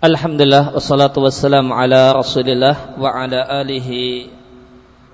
Alhamdulillah 0.00 0.72
wassalatu 0.72 1.20
wassalamu 1.20 1.76
ala 1.76 2.16
Rasulillah 2.16 2.96
wa 2.96 3.12
ala 3.12 3.44
alihi 3.60 4.32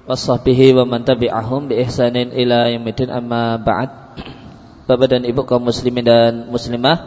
wa 0.07 0.15
sahbihi 0.15 0.79
wa 0.79 0.87
man 0.87 1.03
tabi'ahum 1.03 1.67
bi 1.67 1.83
ihsanin 1.83 2.31
ila 2.31 2.71
yaumil 2.71 3.11
amma 3.11 3.59
ba'd. 3.59 3.91
Bapak 4.87 5.11
dan 5.11 5.27
Ibu 5.27 5.43
kaum 5.43 5.67
muslimin 5.67 6.07
dan 6.07 6.47
muslimah 6.55 7.03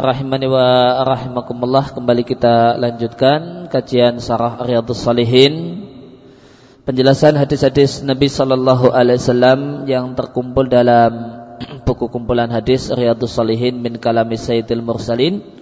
rahimani 0.00 0.48
wa 0.48 1.04
rahimakumullah 1.04 1.92
kembali 1.92 2.24
kita 2.24 2.80
lanjutkan 2.80 3.68
kajian 3.68 4.16
sarah 4.16 4.64
Riyadhus 4.64 5.04
Salihin. 5.04 5.84
Penjelasan 6.88 7.36
hadis-hadis 7.36 8.08
Nabi 8.08 8.32
sallallahu 8.32 8.88
alaihi 8.88 9.20
wasallam 9.20 9.84
yang 9.84 10.16
terkumpul 10.16 10.64
dalam 10.64 11.44
buku 11.84 12.08
kumpulan 12.08 12.48
hadis 12.48 12.88
Riyadhus 12.88 13.36
Salihin 13.36 13.84
min 13.84 14.00
kalami 14.00 14.40
Sayyidil 14.40 14.80
Mursalin 14.80 15.55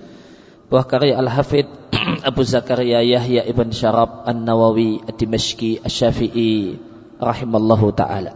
buah 0.75 0.91
karya 0.91 1.15
Al-Hafidh 1.23 1.71
Abu 2.27 2.43
Zakaria 2.43 2.99
Yahya 2.99 3.46
Ibn 3.46 3.71
Syarab 3.71 4.27
An-Nawawi 4.27 5.07
Ad-Dimashqi 5.07 5.79
Asy-Syafi'i 5.79 6.75
rahimallahu 7.23 7.95
taala. 7.95 8.35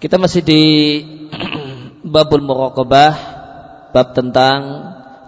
Kita 0.00 0.16
masih 0.16 0.40
di 0.40 0.62
babul 2.16 2.48
muraqabah 2.48 3.12
bab 3.92 4.16
tentang 4.16 4.60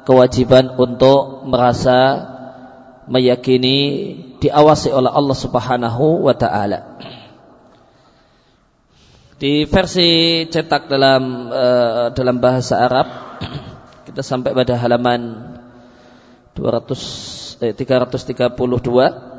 kewajiban 0.09 0.81
untuk 0.81 1.45
merasa 1.45 2.25
meyakini 3.13 3.77
diawasi 4.41 4.97
oleh 4.97 5.13
Allah 5.13 5.37
Subhanahu 5.37 6.25
wa 6.25 6.33
taala. 6.33 6.97
Di 9.37 9.69
versi 9.69 10.09
cetak 10.49 10.89
dalam 10.89 11.53
uh, 11.53 12.09
dalam 12.17 12.41
bahasa 12.41 12.89
Arab 12.89 13.05
kita 14.09 14.25
sampai 14.25 14.57
pada 14.57 14.81
halaman 14.81 15.53
200 16.57 17.61
eh, 17.61 17.73
332 17.77 19.37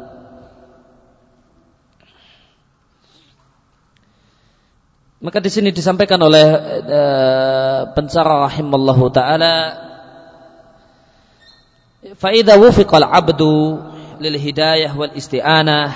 Maka 5.18 5.42
di 5.42 5.50
sini 5.50 5.74
disampaikan 5.74 6.22
oleh 6.22 6.46
uh, 6.86 7.90
pencara 7.90 8.46
rahimallahu 8.46 9.10
taala 9.10 9.56
fa 12.22 12.30
idza 12.30 12.54
wufiqal 12.54 13.02
'abdu 13.02 13.82
lil 14.22 14.38
hidayah 14.38 14.94
wal 14.94 15.10
isti'anah 15.18 15.90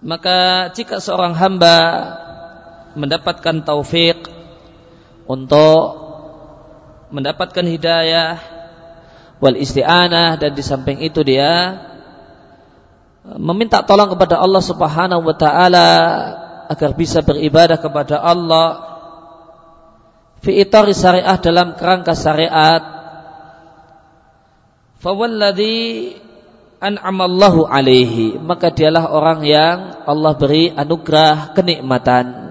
maka 0.00 0.72
jika 0.72 0.98
seorang 0.98 1.36
hamba 1.36 1.76
mendapatkan 2.96 3.60
taufik 3.60 4.24
untuk 5.28 5.84
mendapatkan 7.12 7.68
hidayah 7.68 8.40
wal 9.42 9.58
isti'anah 9.58 10.38
dan 10.38 10.54
di 10.54 10.62
samping 10.62 11.02
itu 11.02 11.26
dia 11.26 11.82
meminta 13.42 13.82
tolong 13.82 14.14
kepada 14.14 14.38
Allah 14.38 14.62
Subhanahu 14.62 15.26
wa 15.26 15.34
taala 15.34 15.88
agar 16.70 16.94
bisa 16.94 17.26
beribadah 17.26 17.74
kepada 17.82 18.22
Allah 18.22 18.68
fi 20.46 20.62
itari 20.62 20.94
syariah 20.94 21.38
dalam 21.42 21.74
kerangka 21.74 22.14
syariat. 22.14 22.82
Fawalladhi 25.02 26.14
an'amallahu 26.78 27.66
alaihi 27.66 28.38
maka 28.38 28.70
dialah 28.70 29.10
orang 29.10 29.42
yang 29.42 29.78
Allah 30.06 30.38
beri 30.38 30.70
anugerah 30.70 31.58
kenikmatan 31.58 32.42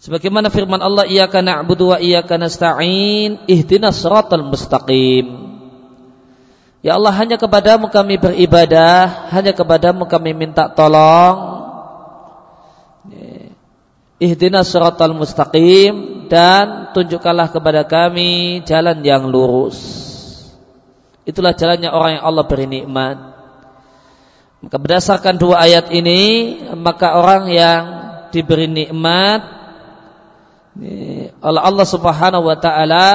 Sebagaimana 0.00 0.48
firman 0.48 0.80
Allah, 0.80 1.04
"Iyyaka 1.04 1.44
na'budu 1.44 1.92
wa 1.92 2.00
iyyaka 2.00 2.40
nasta'in, 2.40 3.44
ihdinas 3.44 4.00
shiratal 4.00 4.48
mustaqim." 4.48 5.28
Ya 6.80 6.96
Allah, 6.96 7.12
hanya 7.12 7.36
kepadamu 7.36 7.92
kami 7.92 8.16
beribadah, 8.16 9.28
hanya 9.28 9.52
kepadamu 9.52 10.08
kami 10.08 10.32
minta 10.32 10.72
tolong. 10.72 11.60
Ihdinas 14.16 14.72
shiratal 14.72 15.12
mustaqim 15.12 16.24
dan 16.32 16.96
tunjukkanlah 16.96 17.52
kepada 17.52 17.84
kami 17.84 18.64
jalan 18.64 19.04
yang 19.04 19.28
lurus. 19.28 19.76
Itulah 21.28 21.52
jalannya 21.52 21.92
orang 21.92 22.16
yang 22.16 22.24
Allah 22.24 22.44
beri 22.48 22.64
nikmat. 22.64 23.16
Maka 24.64 24.76
berdasarkan 24.80 25.36
dua 25.36 25.60
ayat 25.68 25.92
ini, 25.92 26.56
maka 26.72 27.20
orang 27.20 27.52
yang 27.52 27.82
diberi 28.32 28.64
nikmat 28.64 29.59
oleh 30.78 31.60
Allah 31.60 31.86
Subhanahu 31.86 32.46
wa 32.46 32.56
taala 32.56 33.06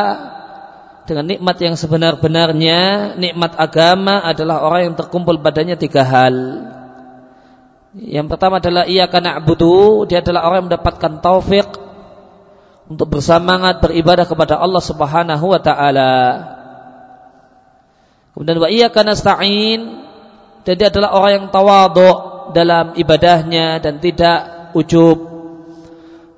dengan 1.06 1.26
nikmat 1.30 1.58
yang 1.62 1.78
sebenar-benarnya, 1.78 3.14
nikmat 3.16 3.56
agama 3.62 4.26
adalah 4.26 4.66
orang 4.66 4.92
yang 4.92 4.96
terkumpul 4.98 5.38
padanya 5.38 5.78
tiga 5.78 6.02
hal. 6.02 6.36
Yang 7.96 8.28
pertama 8.28 8.60
adalah 8.60 8.90
ia 8.90 9.08
karena 9.08 9.40
abudu, 9.40 10.04
dia 10.10 10.20
adalah 10.20 10.50
orang 10.50 10.66
yang 10.66 10.68
mendapatkan 10.74 11.12
taufik 11.22 11.70
untuk 12.90 13.08
bersemangat 13.08 13.80
beribadah 13.80 14.26
kepada 14.28 14.58
Allah 14.58 14.82
Subhanahu 14.82 15.46
wa 15.46 15.62
taala. 15.62 16.14
Kemudian 18.34 18.58
wa 18.60 18.68
iya 18.68 18.92
karena 18.92 19.16
stain, 19.16 20.04
dia 20.68 20.90
adalah 20.92 21.14
orang 21.16 21.32
yang 21.40 21.48
tawadhu 21.54 22.12
dalam 22.52 22.98
ibadahnya 22.98 23.80
dan 23.80 24.02
tidak 24.02 24.74
ujub 24.76 25.35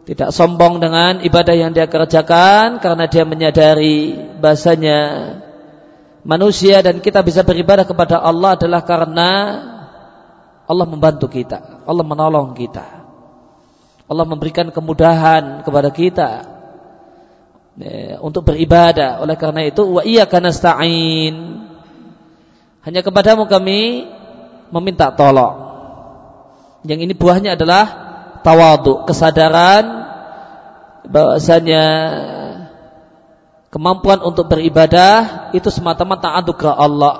tidak 0.07 0.31
sombong 0.31 0.79
dengan 0.79 1.19
ibadah 1.19 1.51
yang 1.51 1.75
dia 1.75 1.91
kerjakan 1.91 2.79
karena 2.79 3.11
dia 3.11 3.27
menyadari 3.27 4.15
bahasanya 4.39 4.99
manusia 6.23 6.79
dan 6.79 7.03
kita 7.03 7.19
bisa 7.27 7.43
beribadah 7.43 7.83
kepada 7.83 8.23
Allah 8.23 8.55
adalah 8.55 8.87
karena 8.87 9.31
Allah 10.63 10.87
membantu 10.87 11.27
kita, 11.27 11.83
Allah 11.83 12.07
menolong 12.07 12.55
kita. 12.55 13.03
Allah 14.07 14.23
memberikan 14.23 14.71
kemudahan 14.71 15.67
kepada 15.67 15.91
kita 15.91 16.29
ya, 17.75 18.23
untuk 18.23 18.47
beribadah. 18.47 19.19
Oleh 19.19 19.35
karena 19.35 19.67
itu 19.67 19.83
wa 19.83 20.07
iyyaka 20.07 20.39
nasta'in. 20.39 21.35
Hanya 22.87 23.03
kepadamu 23.03 23.43
kami 23.51 24.07
meminta 24.71 25.11
tolong. 25.11 25.67
Yang 26.87 27.11
ini 27.11 27.13
buahnya 27.19 27.59
adalah 27.59 28.06
tawadu, 28.47 29.03
kesadaran 29.03 30.07
bahwasanya 31.03 31.83
kemampuan 33.67 34.23
untuk 34.23 34.47
beribadah 34.47 35.51
itu 35.51 35.67
semata-mata 35.67 36.31
anugerah 36.31 36.75
Allah. 36.79 37.15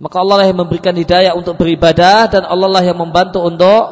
Maka 0.00 0.16
Allah 0.16 0.36
lah 0.40 0.46
yang 0.48 0.64
memberikan 0.64 0.96
hidayah 0.96 1.36
untuk 1.36 1.60
beribadah 1.60 2.32
dan 2.32 2.48
Allah 2.48 2.72
lah 2.72 2.80
yang 2.80 2.96
membantu 2.96 3.44
untuk 3.44 3.82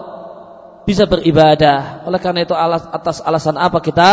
bisa 0.88 1.05
beribadah. 1.05 2.09
Oleh 2.09 2.16
karena 2.16 2.49
itu 2.49 2.56
atas 2.56 3.21
alasan 3.21 3.61
apa 3.61 3.77
kita 3.84 4.11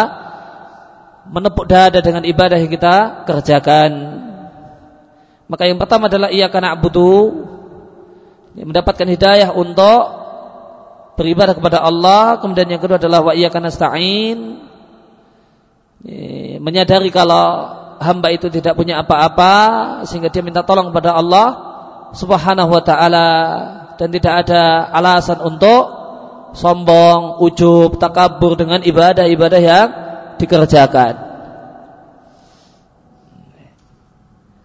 menepuk 1.31 1.71
dada 1.71 2.03
dengan 2.03 2.27
ibadah 2.27 2.59
yang 2.59 2.71
kita 2.71 3.23
kerjakan. 3.23 3.91
Maka 5.49 5.65
yang 5.65 5.79
pertama 5.81 6.11
adalah 6.11 6.29
ia 6.29 6.51
karena 6.51 6.75
abudu 6.75 7.47
mendapatkan 8.53 9.07
hidayah 9.07 9.55
untuk 9.55 10.18
beribadah 11.19 11.51
kepada 11.51 11.83
Allah, 11.83 12.39
kemudian 12.39 12.71
yang 12.71 12.79
kedua 12.79 12.95
adalah 12.95 13.19
wa 13.19 13.35
iyyaka 13.35 13.59
nasta'in. 13.59 14.63
Menyadari 16.63 17.11
kalau 17.11 17.75
hamba 17.99 18.31
itu 18.31 18.47
tidak 18.47 18.79
punya 18.79 19.03
apa-apa 19.03 19.55
sehingga 20.07 20.31
dia 20.31 20.39
minta 20.39 20.63
tolong 20.63 20.95
kepada 20.95 21.11
Allah 21.11 21.47
Subhanahu 22.15 22.71
wa 22.71 22.79
taala 22.79 23.27
dan 23.99 24.07
tidak 24.15 24.47
ada 24.47 24.87
alasan 24.95 25.43
untuk 25.43 25.99
sombong, 26.55 27.43
ujub, 27.43 27.99
takabur 27.99 28.55
dengan 28.55 28.79
ibadah-ibadah 28.79 29.59
yang 29.59 29.87
dikerjakan. 30.39 31.27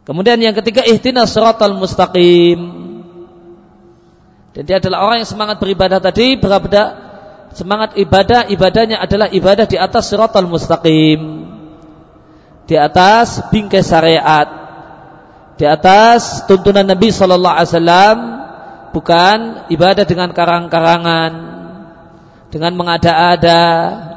Kemudian 0.05 0.39
yang 0.39 0.55
ketiga 0.55 0.85
ihtinas 0.85 1.33
siratal 1.33 1.75
mustaqim. 1.75 2.84
Dan 4.55 4.63
dia 4.71 4.79
adalah 4.79 5.03
orang 5.03 5.27
yang 5.27 5.31
semangat 5.31 5.59
beribadah 5.59 5.99
tadi 5.99 6.39
berada 6.39 6.95
semangat 7.51 7.99
ibadah 7.99 8.47
ibadahnya 8.47 9.03
adalah 9.03 9.27
ibadah 9.35 9.67
di 9.67 9.75
atas 9.75 10.07
siratal 10.07 10.47
mustaqim. 10.47 11.51
Di 12.71 12.79
atas 12.79 13.43
bingkai 13.51 13.83
syariat. 13.83 14.47
Di 15.59 15.67
atas 15.67 16.47
tuntunan 16.47 16.87
Nabi 16.87 17.11
sallallahu 17.11 17.55
alaihi 17.55 17.71
wasallam 17.75 18.17
bukan 18.95 19.39
ibadah 19.75 20.07
dengan 20.07 20.31
karang-karangan 20.31 21.33
dengan 22.55 22.73
mengada-ada 22.79 23.63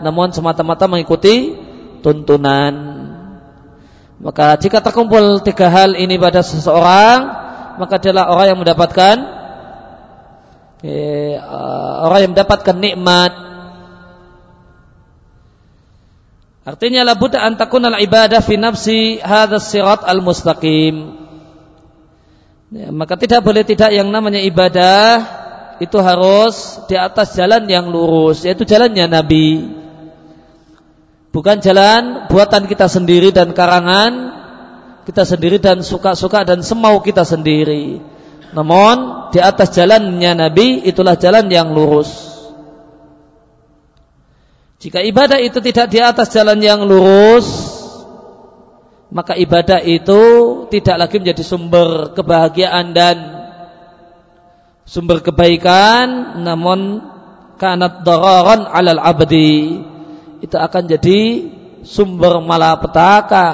namun 0.06 0.30
semata-mata 0.30 0.86
mengikuti 0.86 1.58
tuntunan. 2.06 2.74
Maka 4.22 4.58
jika 4.62 4.82
terkumpul 4.86 5.42
tiga 5.42 5.70
hal 5.70 5.98
ini 5.98 6.22
pada 6.22 6.46
seseorang 6.46 7.20
maka 7.82 8.02
adalah 8.02 8.34
orang 8.34 8.54
yang 8.54 8.60
mendapatkan 8.62 9.37
orang 12.04 12.20
yang 12.22 12.32
mendapatkan 12.38 12.78
nikmat 12.78 13.48
Artinya 16.68 17.08
la 17.08 17.16
budda 17.16 17.48
an 17.48 17.56
takuna 17.56 17.96
ibadah 17.96 18.44
fi 18.44 18.60
nafsi 18.60 19.24
hadzal 19.24 19.64
sirat 19.64 20.04
al-mustaqim. 20.04 21.16
Ya, 22.76 22.92
maka 22.92 23.16
tidak 23.16 23.40
boleh 23.40 23.64
tidak 23.64 23.96
yang 23.96 24.12
namanya 24.12 24.44
ibadah 24.44 25.24
itu 25.80 25.96
harus 26.04 26.84
di 26.92 27.00
atas 27.00 27.40
jalan 27.40 27.72
yang 27.72 27.88
lurus, 27.88 28.44
yaitu 28.44 28.68
jalannya 28.68 29.08
Nabi. 29.08 29.64
Bukan 31.32 31.64
jalan 31.64 32.28
buatan 32.28 32.68
kita 32.68 32.92
sendiri 32.92 33.32
dan 33.32 33.56
karangan 33.56 34.36
kita 35.08 35.24
sendiri 35.24 35.64
dan 35.64 35.80
suka-suka 35.80 36.44
dan 36.44 36.60
semau 36.68 37.00
kita 37.00 37.24
sendiri. 37.24 38.04
Namun 38.58 39.30
di 39.30 39.38
atas 39.38 39.70
jalannya 39.70 40.34
Nabi 40.34 40.82
itulah 40.90 41.14
jalan 41.14 41.46
yang 41.46 41.78
lurus. 41.78 42.10
Jika 44.82 45.06
ibadah 45.06 45.38
itu 45.38 45.62
tidak 45.62 45.94
di 45.94 46.02
atas 46.02 46.34
jalan 46.34 46.58
yang 46.58 46.82
lurus, 46.82 47.46
maka 49.14 49.38
ibadah 49.38 49.78
itu 49.86 50.22
tidak 50.74 51.06
lagi 51.06 51.22
menjadi 51.22 51.44
sumber 51.46 52.18
kebahagiaan 52.18 52.98
dan 52.98 53.18
sumber 54.90 55.22
kebaikan, 55.22 56.42
namun 56.42 57.06
kanat 57.62 58.02
dararan 58.02 58.66
alal 58.74 59.02
abdi. 59.02 59.86
Itu 60.42 60.58
akan 60.58 60.90
jadi 60.90 61.22
sumber 61.86 62.42
malapetaka, 62.42 63.50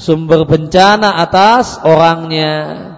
sumber 0.00 0.48
bencana 0.48 1.20
atas 1.20 1.84
orangnya. 1.84 2.93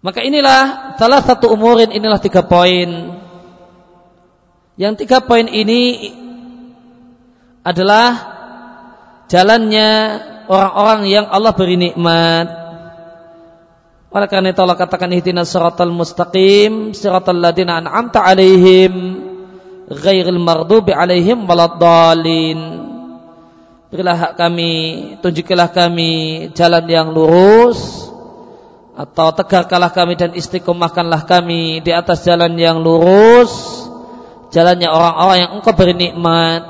Maka 0.00 0.24
inilah 0.24 0.96
salah 0.96 1.20
satu 1.20 1.52
umurin 1.52 1.92
inilah 1.92 2.16
tiga 2.16 2.40
poin. 2.40 2.88
Yang 4.80 5.04
tiga 5.04 5.20
poin 5.20 5.44
ini 5.44 6.08
adalah 7.60 8.08
jalannya 9.28 9.88
orang-orang 10.48 11.00
yang 11.04 11.26
Allah 11.28 11.52
beri 11.52 11.76
nikmat. 11.76 12.48
Oleh 14.10 14.26
karena 14.26 14.50
itu 14.50 14.60
Allah 14.64 14.80
katakan 14.80 15.12
ihdinas 15.12 15.52
siratal 15.52 15.92
mustaqim 15.92 16.96
siratal 16.96 17.38
ladzina 17.38 17.78
an'amta 17.78 18.24
alaihim 18.24 19.22
ghairil 19.86 20.40
maghdubi 20.40 20.96
alaihim 20.96 21.44
waladdallin. 21.44 22.88
Berilah 23.92 24.16
hak 24.16 24.32
kami, 24.40 24.74
tunjukilah 25.20 25.68
kami 25.76 26.48
jalan 26.56 26.88
yang 26.88 27.12
lurus 27.12 28.09
atau 29.00 29.32
tegakkanlah 29.32 29.96
kami 29.96 30.20
dan 30.20 30.36
istiqomahkanlah 30.36 31.24
kami 31.24 31.80
di 31.80 31.88
atas 31.88 32.20
jalan 32.20 32.52
yang 32.60 32.84
lurus 32.84 33.80
jalannya 34.52 34.92
orang-orang 34.92 35.36
yang 35.40 35.50
engkau 35.56 35.72
beri 35.72 35.96
nikmat 35.96 36.62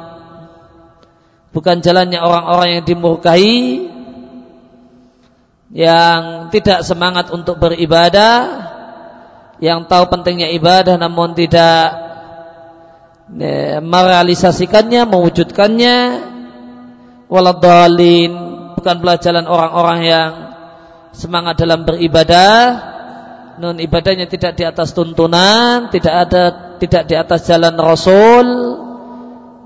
bukan 1.50 1.82
jalannya 1.82 2.22
orang-orang 2.22 2.78
yang 2.78 2.84
dimurkai 2.86 3.54
yang 5.74 6.50
tidak 6.54 6.86
semangat 6.86 7.34
untuk 7.34 7.58
beribadah 7.58 8.70
yang 9.58 9.84
tahu 9.90 10.08
pentingnya 10.08 10.54
ibadah 10.56 10.96
namun 10.96 11.36
tidak 11.36 12.10
ya, 13.36 13.78
merealisasikannya 13.78 15.06
mewujudkannya. 15.06 15.96
Waladhalin 17.30 18.32
bukan 18.74 18.96
pelajaran 18.98 19.46
orang-orang 19.46 19.98
yang 20.02 20.30
semangat 21.14 21.60
dalam 21.60 21.86
beribadah. 21.86 22.88
Non 23.60 23.76
ibadahnya 23.76 24.24
tidak 24.24 24.56
di 24.56 24.64
atas 24.64 24.96
tuntunan 24.96 25.92
tidak 25.92 26.14
ada 26.28 26.42
tidak 26.80 27.02
di 27.04 27.14
atas 27.14 27.44
jalan 27.44 27.76
Rasul. 27.76 28.46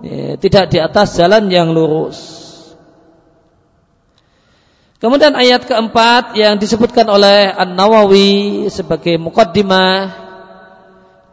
Ya, 0.04 0.36
tidak 0.36 0.68
di 0.68 0.78
atas 0.82 1.16
jalan 1.16 1.48
yang 1.48 1.72
lurus. 1.72 2.44
Kemudian 5.00 5.36
ayat 5.36 5.68
keempat 5.68 6.32
yang 6.32 6.56
disebutkan 6.56 7.04
oleh 7.08 7.52
An-Nawawi 7.52 8.68
sebagai 8.72 9.20
mukaddimah 9.20 10.24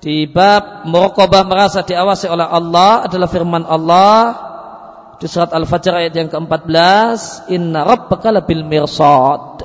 di 0.02 0.26
bab 0.26 0.84
muraqabah 0.90 1.46
merasa 1.46 1.86
diawasi 1.86 2.26
oleh 2.26 2.44
Allah 2.44 3.06
adalah 3.06 3.30
firman 3.30 3.64
Allah. 3.64 4.50
Di 5.22 5.30
surat 5.30 5.54
Al-Fajr 5.54 6.02
ayat 6.02 6.14
yang 6.18 6.34
ke-14, 6.34 7.48
"Inna 7.54 7.86
rabbaka 7.86 8.34
labil 8.34 8.66
mirsad." 8.66 9.62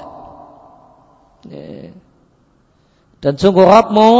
Ya. 1.46 1.94
Dan 3.22 3.32
sungguh 3.38 3.62
Rabbmu 3.62 4.14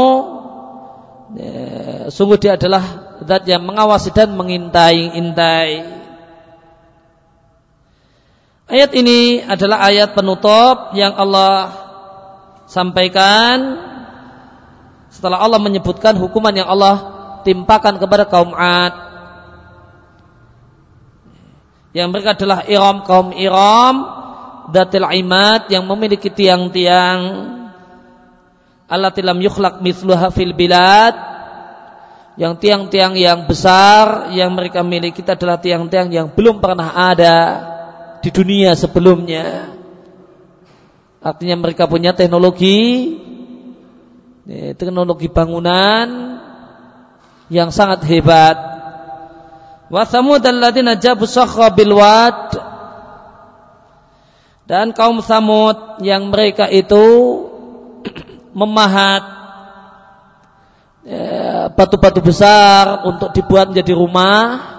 ya, 1.35 1.55
Sungguh 2.07 2.39
dia 2.39 2.55
adalah 2.55 2.83
Zat 3.23 3.43
yang 3.49 3.67
mengawasi 3.67 4.15
dan 4.15 4.33
mengintai-intai 4.35 5.99
Ayat 8.67 8.91
ini 8.95 9.43
adalah 9.43 9.83
ayat 9.87 10.15
penutup 10.15 10.95
Yang 10.95 11.13
Allah 11.19 11.55
Sampaikan 12.67 13.79
Setelah 15.11 15.39
Allah 15.43 15.59
menyebutkan 15.59 16.15
hukuman 16.15 16.55
yang 16.55 16.67
Allah 16.67 17.15
Timpakan 17.47 17.95
kepada 17.95 18.27
kaum 18.27 18.51
Ad. 18.51 19.07
Yang 21.95 22.07
mereka 22.11 22.35
adalah 22.35 22.67
Iram 22.67 23.07
kaum 23.07 23.31
Iram 23.31 24.16
datil 24.71 25.07
imad 25.07 25.71
yang 25.71 25.83
memiliki 25.87 26.27
tiang-tiang. 26.31 27.19
Allah 28.87 29.11
tilam 29.11 29.39
yukhlak 29.39 29.83
mithluha 29.83 30.31
fil 30.31 30.55
bilad. 30.55 31.15
Yang 32.37 32.53
tiang-tiang 32.61 33.17
yang 33.17 33.49
besar 33.49 34.29
yang 34.29 34.53
mereka 34.53 34.85
miliki 34.85 35.25
kita 35.25 35.33
adalah 35.33 35.57
tiang-tiang 35.57 36.13
yang 36.13 36.27
belum 36.29 36.61
pernah 36.61 36.93
ada 36.93 37.37
di 38.21 38.29
dunia 38.29 38.77
sebelumnya. 38.77 39.73
Artinya 41.17 41.57
mereka 41.57 41.89
punya 41.89 42.13
teknologi 42.13 43.17
teknologi 44.77 45.27
bangunan 45.27 46.37
yang 47.51 47.73
sangat 47.73 48.05
hebat. 48.07 48.55
Wa 49.87 50.03
samud 50.03 50.43
alladziina 50.43 50.99
jabu 50.99 51.27
sakhra 51.27 51.71
bil 51.71 51.95
dan 54.67 54.91
kaum 54.91 55.23
Samud 55.23 56.03
yang 56.03 56.27
mereka 56.27 56.67
itu 56.67 57.03
memahat 58.59 59.23
ya, 61.07 61.71
batu-batu 61.71 62.19
besar 62.19 63.07
untuk 63.07 63.31
dibuat 63.31 63.71
menjadi 63.71 63.95
rumah. 63.95 64.75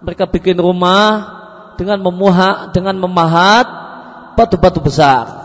Mereka 0.00 0.28
bikin 0.32 0.56
rumah 0.56 1.08
dengan 1.76 2.00
memuha, 2.00 2.72
dengan 2.72 2.96
memahat 2.96 3.64
batu-batu 4.40 4.80
besar. 4.80 5.44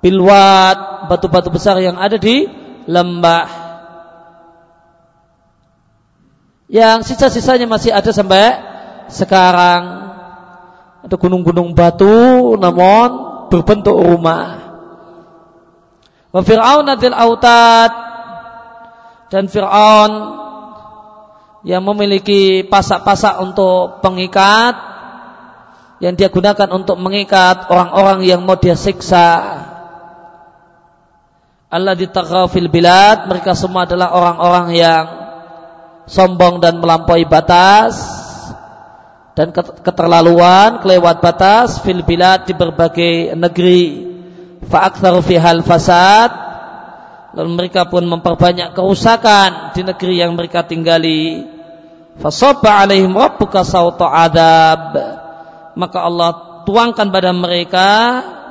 Bilwat, 0.00 1.08
batu-batu 1.12 1.52
besar 1.52 1.76
yang 1.80 2.00
ada 2.00 2.16
di 2.16 2.48
lembah. 2.88 3.48
Yang 6.72 7.12
sisa-sisanya 7.12 7.68
masih 7.68 7.92
ada 7.92 8.08
sampai 8.12 8.60
sekarang 9.12 9.99
ada 11.00 11.16
gunung-gunung 11.16 11.72
batu 11.72 12.56
namun 12.60 13.08
berbentuk 13.48 13.96
rumah. 13.96 14.60
Wa 16.30 16.40
Fir'aun 16.44 16.86
adil 16.86 17.16
autad 17.16 17.90
dan 19.32 19.48
Fir'aun 19.48 20.12
yang 21.64 21.84
memiliki 21.84 22.64
pasak-pasak 22.64 23.40
untuk 23.42 24.00
pengikat 24.00 24.76
yang 26.00 26.16
dia 26.16 26.32
gunakan 26.32 26.68
untuk 26.72 26.96
mengikat 26.96 27.68
orang-orang 27.68 28.24
yang 28.24 28.40
mau 28.44 28.56
dia 28.56 28.76
siksa. 28.76 29.60
Allah 31.70 31.94
ditaghaw 31.94 32.50
fil 32.50 32.72
bilad 32.72 33.30
mereka 33.30 33.54
semua 33.54 33.86
adalah 33.86 34.10
orang-orang 34.10 34.66
yang 34.74 35.04
sombong 36.08 36.58
dan 36.58 36.82
melampaui 36.82 37.28
batas 37.28 38.19
dan 39.38 39.54
keterlaluan 39.54 40.82
kelewat 40.82 41.22
batas 41.22 41.78
fil 41.80 42.02
bilad 42.02 42.44
di 42.44 42.54
berbagai 42.54 43.38
negeri. 43.38 44.10
Fa'aktsaru 44.66 45.22
fihal 45.24 45.62
fasad. 45.64 46.30
Lalu 47.30 47.50
mereka 47.54 47.86
pun 47.86 48.02
memperbanyak 48.04 48.74
kerusakan 48.74 49.72
di 49.72 49.86
negeri 49.86 50.14
yang 50.18 50.34
mereka 50.34 50.66
tinggali. 50.66 51.46
Fasabba 52.18 52.82
alaihim 52.84 53.14
rabbuka 53.14 53.62
sawta 53.62 54.10
adab. 54.10 54.98
Maka 55.78 55.98
Allah 56.02 56.30
tuangkan 56.66 57.08
pada 57.08 57.30
mereka 57.30 57.88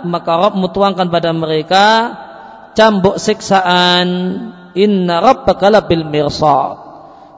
maka 0.07 0.31
Rabbmu 0.47 0.71
tuangkan 0.71 1.11
pada 1.11 1.35
mereka 1.35 1.85
cambuk 2.71 3.19
siksaan. 3.19 4.07
Inna 4.77 5.19
rabbaka 5.19 5.67
labil 5.67 6.05
mirsad 6.07 6.88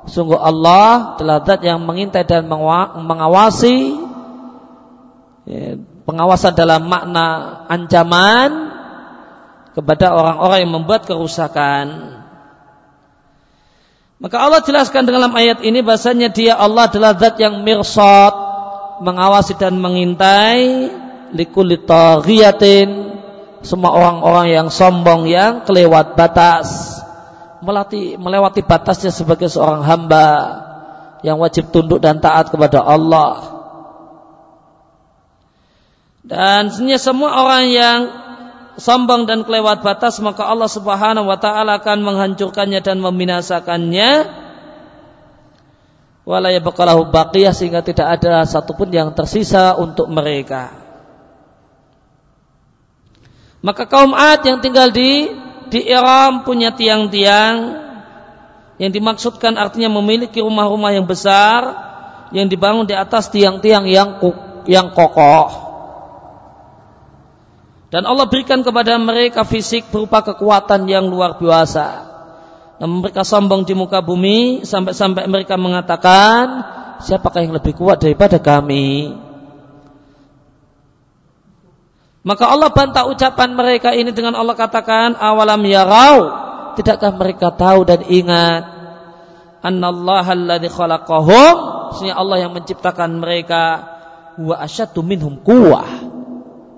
Sungguh 0.09 0.37
Allah 0.37 1.13
telah 1.21 1.45
zat 1.45 1.61
yang 1.61 1.85
mengintai 1.85 2.25
dan 2.25 2.49
mengawasi 2.49 4.01
ya, 5.45 5.77
pengawasan 6.09 6.57
dalam 6.57 6.89
makna 6.89 7.25
ancaman 7.69 8.73
kepada 9.77 10.09
orang-orang 10.11 10.65
yang 10.65 10.73
membuat 10.73 11.05
kerusakan. 11.05 12.17
Maka 14.21 14.37
Allah 14.37 14.61
jelaskan 14.61 15.05
dalam 15.05 15.33
ayat 15.33 15.65
ini 15.65 15.81
bahasanya 15.81 16.29
dia 16.29 16.53
Allah 16.57 16.89
adalah 16.89 17.17
zat 17.17 17.37
yang 17.37 17.61
mirsad, 17.61 18.33
mengawasi 19.01 19.57
dan 19.57 19.77
mengintai 19.77 20.93
taghiyatin 21.31 22.89
semua 23.61 23.93
orang-orang 23.93 24.47
yang 24.51 24.67
sombong 24.67 25.29
yang 25.29 25.63
kelewat 25.63 26.17
batas 26.17 26.90
melati, 27.61 28.17
melewati 28.17 28.61
batasnya 28.65 29.13
sebagai 29.13 29.47
seorang 29.47 29.85
hamba 29.85 30.27
yang 31.21 31.37
wajib 31.37 31.69
tunduk 31.69 32.01
dan 32.01 32.17
taat 32.17 32.49
kepada 32.49 32.81
Allah. 32.81 33.61
Dan 36.21 36.69
semua 37.01 37.41
orang 37.41 37.63
yang 37.69 37.99
sombong 38.77 39.25
dan 39.25 39.45
kelewat 39.45 39.81
batas 39.81 40.21
maka 40.21 40.45
Allah 40.45 40.69
Subhanahu 40.69 41.29
wa 41.29 41.37
taala 41.37 41.81
akan 41.81 42.01
menghancurkannya 42.01 42.81
dan 42.81 43.01
membinasakannya 43.01 44.09
wala 46.23 46.49
yabqalahu 46.53 47.09
baqiyah 47.09 47.51
sehingga 47.51 47.81
tidak 47.81 48.21
ada 48.21 48.45
satupun 48.45 48.93
yang 48.93 49.11
tersisa 49.17 49.75
untuk 49.75 50.07
mereka. 50.07 50.73
Maka 53.61 53.85
kaum 53.85 54.17
Ad 54.17 54.41
yang 54.41 54.57
tinggal 54.57 54.89
di 54.89 55.29
di 55.71 55.87
Iram 55.87 56.43
punya 56.43 56.75
tiang-tiang 56.75 57.55
yang 58.75 58.91
dimaksudkan 58.91 59.55
artinya 59.55 59.87
memiliki 59.87 60.43
rumah-rumah 60.43 60.91
yang 60.91 61.07
besar 61.07 61.61
yang 62.35 62.51
dibangun 62.51 62.83
di 62.83 62.95
atas 62.95 63.31
tiang-tiang 63.31 63.87
yang 63.87 64.19
yang 64.67 64.91
kokoh. 64.91 65.71
Dan 67.91 68.07
Allah 68.07 68.27
berikan 68.27 68.63
kepada 68.63 68.95
mereka 68.99 69.43
fisik 69.43 69.91
berupa 69.91 70.23
kekuatan 70.23 70.87
yang 70.87 71.11
luar 71.11 71.35
biasa. 71.39 72.11
Namun 72.79 73.03
mereka 73.03 73.27
sombong 73.27 73.67
di 73.67 73.75
muka 73.75 73.99
bumi 73.99 74.63
sampai-sampai 74.63 75.27
mereka 75.27 75.59
mengatakan, 75.59 76.63
siapakah 77.03 77.43
yang 77.43 77.53
lebih 77.53 77.75
kuat 77.75 77.99
daripada 77.99 78.39
kami? 78.39 79.11
Maka 82.21 82.45
Allah 82.45 82.69
bantah 82.69 83.09
ucapan 83.09 83.57
mereka 83.57 83.97
ini 83.97 84.13
dengan 84.13 84.37
Allah 84.37 84.53
katakan, 84.53 85.17
awalam 85.17 85.65
yarau, 85.65 86.17
tidakkah 86.77 87.17
mereka 87.17 87.49
tahu 87.49 87.81
dan 87.81 88.05
ingat 88.05 88.81
annallaha 89.61 90.33
alladhi 90.33 90.69
khalaqahum, 90.69 91.53
sesungguhnya 91.93 92.17
Allah 92.17 92.37
yang 92.45 92.51
menciptakan 92.53 93.21
mereka 93.21 93.63
wa 94.41 94.55
asyaddu 94.57 95.05
minhum 95.05 95.37
quwwah 95.41 95.85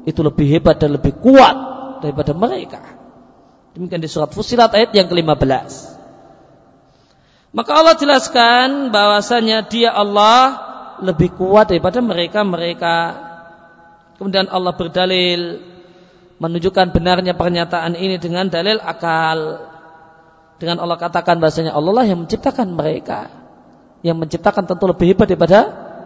itu 0.03 0.19
lebih 0.19 0.47
hebat 0.51 0.79
dan 0.79 0.95
lebih 0.95 1.15
kuat 1.23 1.55
daripada 2.03 2.35
mereka. 2.35 2.83
Demikian 3.73 4.03
di 4.03 4.11
surat 4.11 4.29
Fusilat 4.35 4.75
ayat 4.75 4.91
yang 4.93 5.07
ke-15. 5.09 5.95
Maka 7.53 7.71
Allah 7.73 7.95
jelaskan 7.97 8.89
bahwasanya 8.89 9.65
dia 9.69 9.93
Allah 9.93 10.59
lebih 11.01 11.33
kuat 11.33 11.71
daripada 11.71 12.01
mereka-mereka. 12.03 12.95
Kemudian 14.17 14.45
Allah 14.49 14.73
berdalil 14.77 15.73
menunjukkan 16.37 16.91
benarnya 16.93 17.33
pernyataan 17.33 17.95
ini 17.97 18.19
dengan 18.21 18.49
dalil 18.51 18.77
akal. 18.83 19.69
Dengan 20.61 20.79
Allah 20.79 20.99
katakan 20.99 21.41
bahasanya 21.41 21.73
Allah 21.73 22.03
lah 22.03 22.05
yang 22.05 22.23
menciptakan 22.23 22.71
mereka. 22.75 23.31
Yang 24.05 24.17
menciptakan 24.27 24.63
tentu 24.69 24.85
lebih 24.85 25.15
hebat 25.15 25.27
daripada 25.31 25.59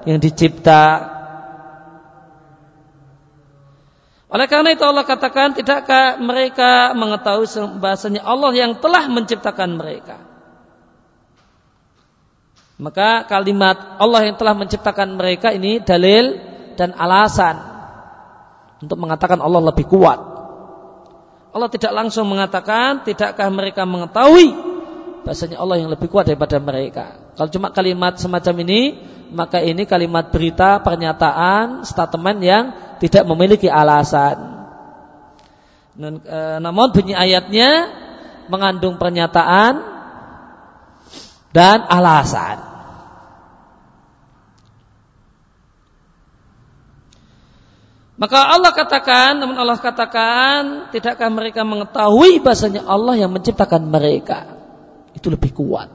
yang 0.08 0.22
dicipta. 0.22 1.14
Oleh 4.28 4.48
karena 4.52 4.76
itu 4.76 4.84
Allah 4.84 5.08
katakan 5.08 5.56
tidakkah 5.56 6.20
mereka 6.20 6.92
mengetahui 6.96 7.80
bahasanya 7.80 8.28
Allah 8.28 8.52
yang 8.56 8.76
telah 8.80 9.08
menciptakan 9.08 9.80
mereka. 9.80 10.20
Maka 12.78 13.26
kalimat 13.26 13.98
Allah 13.98 14.30
yang 14.30 14.36
telah 14.38 14.54
menciptakan 14.54 15.18
mereka 15.18 15.50
ini 15.50 15.82
dalil 15.82 16.38
dan 16.78 16.94
alasan 16.94 17.77
untuk 18.82 18.98
mengatakan 18.98 19.42
Allah 19.42 19.62
lebih 19.74 19.86
kuat. 19.90 20.20
Allah 21.54 21.70
tidak 21.74 21.94
langsung 21.96 22.30
mengatakan 22.30 23.02
tidakkah 23.02 23.50
mereka 23.50 23.88
mengetahui 23.88 24.54
bahasanya 25.26 25.58
Allah 25.60 25.82
yang 25.82 25.90
lebih 25.90 26.08
kuat 26.08 26.30
daripada 26.30 26.62
mereka. 26.62 27.18
Kalau 27.36 27.50
cuma 27.50 27.74
kalimat 27.74 28.16
semacam 28.16 28.56
ini 28.64 28.82
maka 29.34 29.60
ini 29.60 29.84
kalimat 29.84 30.32
berita, 30.32 30.80
pernyataan, 30.80 31.84
statement 31.84 32.40
yang 32.40 32.64
tidak 33.04 33.28
memiliki 33.28 33.68
alasan. 33.68 34.56
E, 35.98 36.40
namun 36.62 36.94
bunyi 36.94 37.18
ayatnya 37.18 37.92
mengandung 38.48 38.96
pernyataan 38.96 39.84
dan 41.52 41.84
alasan. 41.90 42.67
Maka 48.18 48.50
Allah 48.50 48.74
katakan, 48.74 49.38
namun 49.38 49.54
Allah 49.62 49.78
katakan, 49.78 50.90
tidakkah 50.90 51.30
mereka 51.30 51.62
mengetahui 51.62 52.42
bahasanya 52.42 52.82
Allah 52.90 53.14
yang 53.14 53.30
menciptakan 53.30 53.86
mereka? 53.86 54.58
Itu 55.14 55.30
lebih 55.30 55.54
kuat. 55.54 55.94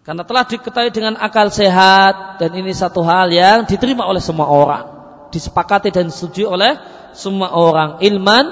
Karena 0.00 0.24
telah 0.24 0.48
diketahui 0.48 0.94
dengan 0.94 1.20
akal 1.20 1.52
sehat 1.52 2.40
dan 2.40 2.50
ini 2.56 2.72
satu 2.72 3.04
hal 3.04 3.28
yang 3.28 3.68
diterima 3.68 4.08
oleh 4.08 4.22
semua 4.22 4.48
orang. 4.48 4.84
Disepakati 5.28 5.92
dan 5.92 6.08
disetujui 6.08 6.48
oleh 6.48 6.78
semua 7.12 7.52
orang. 7.52 8.00
Ilman 8.00 8.46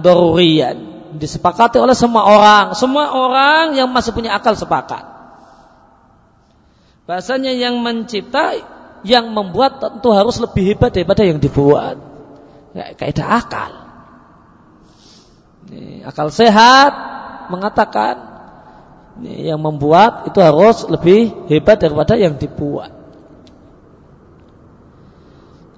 dorurian. 0.00 0.78
Disepakati 1.18 1.76
oleh 1.76 1.92
semua 1.92 2.22
orang. 2.22 2.64
Semua 2.72 3.12
orang 3.12 3.76
yang 3.76 3.92
masih 3.92 4.16
punya 4.16 4.32
akal 4.32 4.56
sepakat. 4.56 5.04
Bahasanya 7.04 7.50
yang 7.50 7.82
mencipta, 7.82 8.56
yang 9.02 9.30
membuat 9.30 9.82
tentu 9.82 10.14
harus 10.14 10.38
lebih 10.38 10.74
hebat 10.74 10.94
daripada 10.94 11.22
yang 11.26 11.38
dibuat. 11.42 11.98
Ya, 12.72 12.94
kaidah 12.96 13.28
akal. 13.42 13.72
Ini, 15.68 16.06
akal 16.06 16.32
sehat 16.32 16.92
mengatakan 17.52 18.16
yang 19.20 19.60
membuat 19.60 20.24
itu 20.30 20.40
harus 20.40 20.88
lebih 20.88 21.50
hebat 21.52 21.82
daripada 21.82 22.16
yang 22.16 22.38
dibuat. 22.40 23.02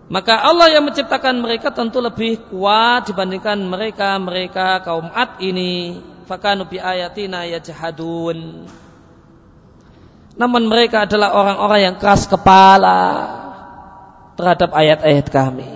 Maka 0.04 0.36
Allah 0.36 0.68
yang 0.68 0.84
menciptakan 0.84 1.40
mereka 1.40 1.72
tentu 1.72 1.98
lebih 1.98 2.52
kuat 2.52 3.08
dibandingkan 3.08 3.56
mereka-mereka 3.64 4.84
kaum 4.84 5.08
Ad 5.08 5.40
ini. 5.40 5.98
Fakanu 6.28 6.68
bi 6.68 6.76
ayatina 6.76 7.48
yajhadun. 7.48 8.68
Namun 10.34 10.66
mereka 10.66 11.06
adalah 11.06 11.30
orang-orang 11.34 11.80
yang 11.90 11.96
keras 11.98 12.26
kepala 12.26 13.02
terhadap 14.34 14.74
ayat-ayat 14.74 15.26
kami. 15.30 15.70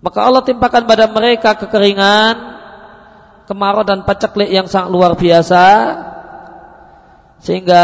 Maka 0.00 0.18
Allah 0.24 0.44
timpakan 0.44 0.84
pada 0.84 1.08
mereka 1.08 1.56
kekeringan 1.56 2.60
kemarau 3.48 3.84
dan 3.84 4.04
paceklik 4.06 4.48
yang 4.48 4.70
sangat 4.70 4.94
luar 4.94 5.12
biasa 5.18 5.64
sehingga 7.40 7.82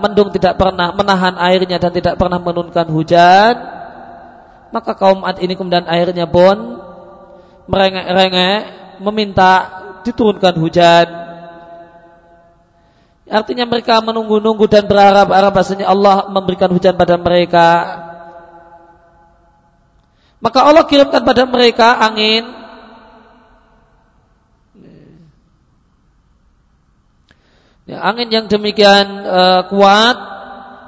mendung 0.00 0.32
tidak 0.32 0.56
pernah 0.56 0.90
menahan 0.96 1.36
airnya 1.36 1.76
dan 1.76 1.92
tidak 1.92 2.16
pernah 2.16 2.40
menurunkan 2.40 2.88
hujan 2.88 3.54
maka 4.72 4.92
kaum 4.96 5.22
Ad 5.28 5.38
ini 5.44 5.54
kemudian 5.54 5.84
airnya 5.84 6.24
pun 6.24 6.80
merengek-rengek 7.68 8.60
meminta 9.04 9.52
diturunkan 10.02 10.56
hujan 10.56 11.06
artinya 13.28 13.64
mereka 13.68 14.00
menunggu-nunggu 14.00 14.64
dan 14.68 14.84
berharap-harap 14.88 15.52
bahasanya 15.52 15.86
Allah 15.88 16.28
memberikan 16.32 16.72
hujan 16.72 16.96
pada 16.96 17.20
mereka. 17.20 17.68
Maka 20.38 20.60
Allah 20.64 20.84
kirimkan 20.86 21.22
pada 21.26 21.44
mereka 21.44 21.98
angin. 21.98 22.44
Ya, 27.88 28.04
angin 28.04 28.28
yang 28.28 28.46
demikian 28.52 29.24
uh, 29.24 29.62
kuat 29.72 30.16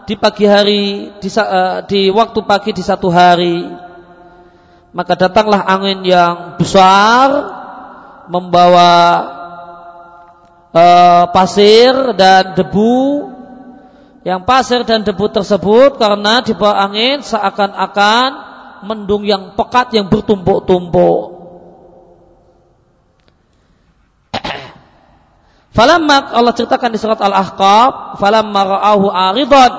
di 0.04 0.14
pagi 0.20 0.44
hari 0.44 0.84
di, 1.16 1.28
uh, 1.32 1.80
di 1.88 2.12
waktu 2.12 2.40
pagi 2.44 2.70
di 2.76 2.84
satu 2.84 3.08
hari. 3.08 3.64
Maka 4.92 5.16
datanglah 5.16 5.64
angin 5.64 6.04
yang 6.04 6.60
besar 6.60 7.56
membawa 8.28 8.90
uh, 10.74 11.24
pasir 11.30 12.14
dan 12.14 12.54
debu. 12.54 13.38
Yang 14.20 14.40
pasir 14.44 14.80
dan 14.84 15.00
debu 15.00 15.32
tersebut 15.32 15.96
karena 15.96 16.44
di 16.44 16.52
bawah 16.52 16.76
angin 16.76 17.24
seakan-akan 17.24 18.28
mendung 18.84 19.24
yang 19.24 19.56
pekat 19.56 19.96
yang 19.96 20.12
bertumpuk-tumpuk. 20.12 21.40
Falamma 25.76 26.36
Allah 26.36 26.52
ceritakan 26.52 26.92
di 26.92 27.00
surat 27.00 27.16
Al-Ahqaf, 27.16 28.20
falamma 28.20 28.60
ra'ahu 28.76 29.08
aridan 29.08 29.72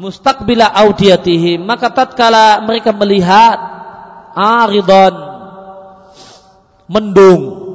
mustaqbila 0.00 0.72
audiyatihi, 0.72 1.60
maka 1.60 1.92
tatkala 1.92 2.64
mereka 2.64 2.96
melihat 2.96 3.60
aridan 4.32 5.12
mendung 6.88 7.67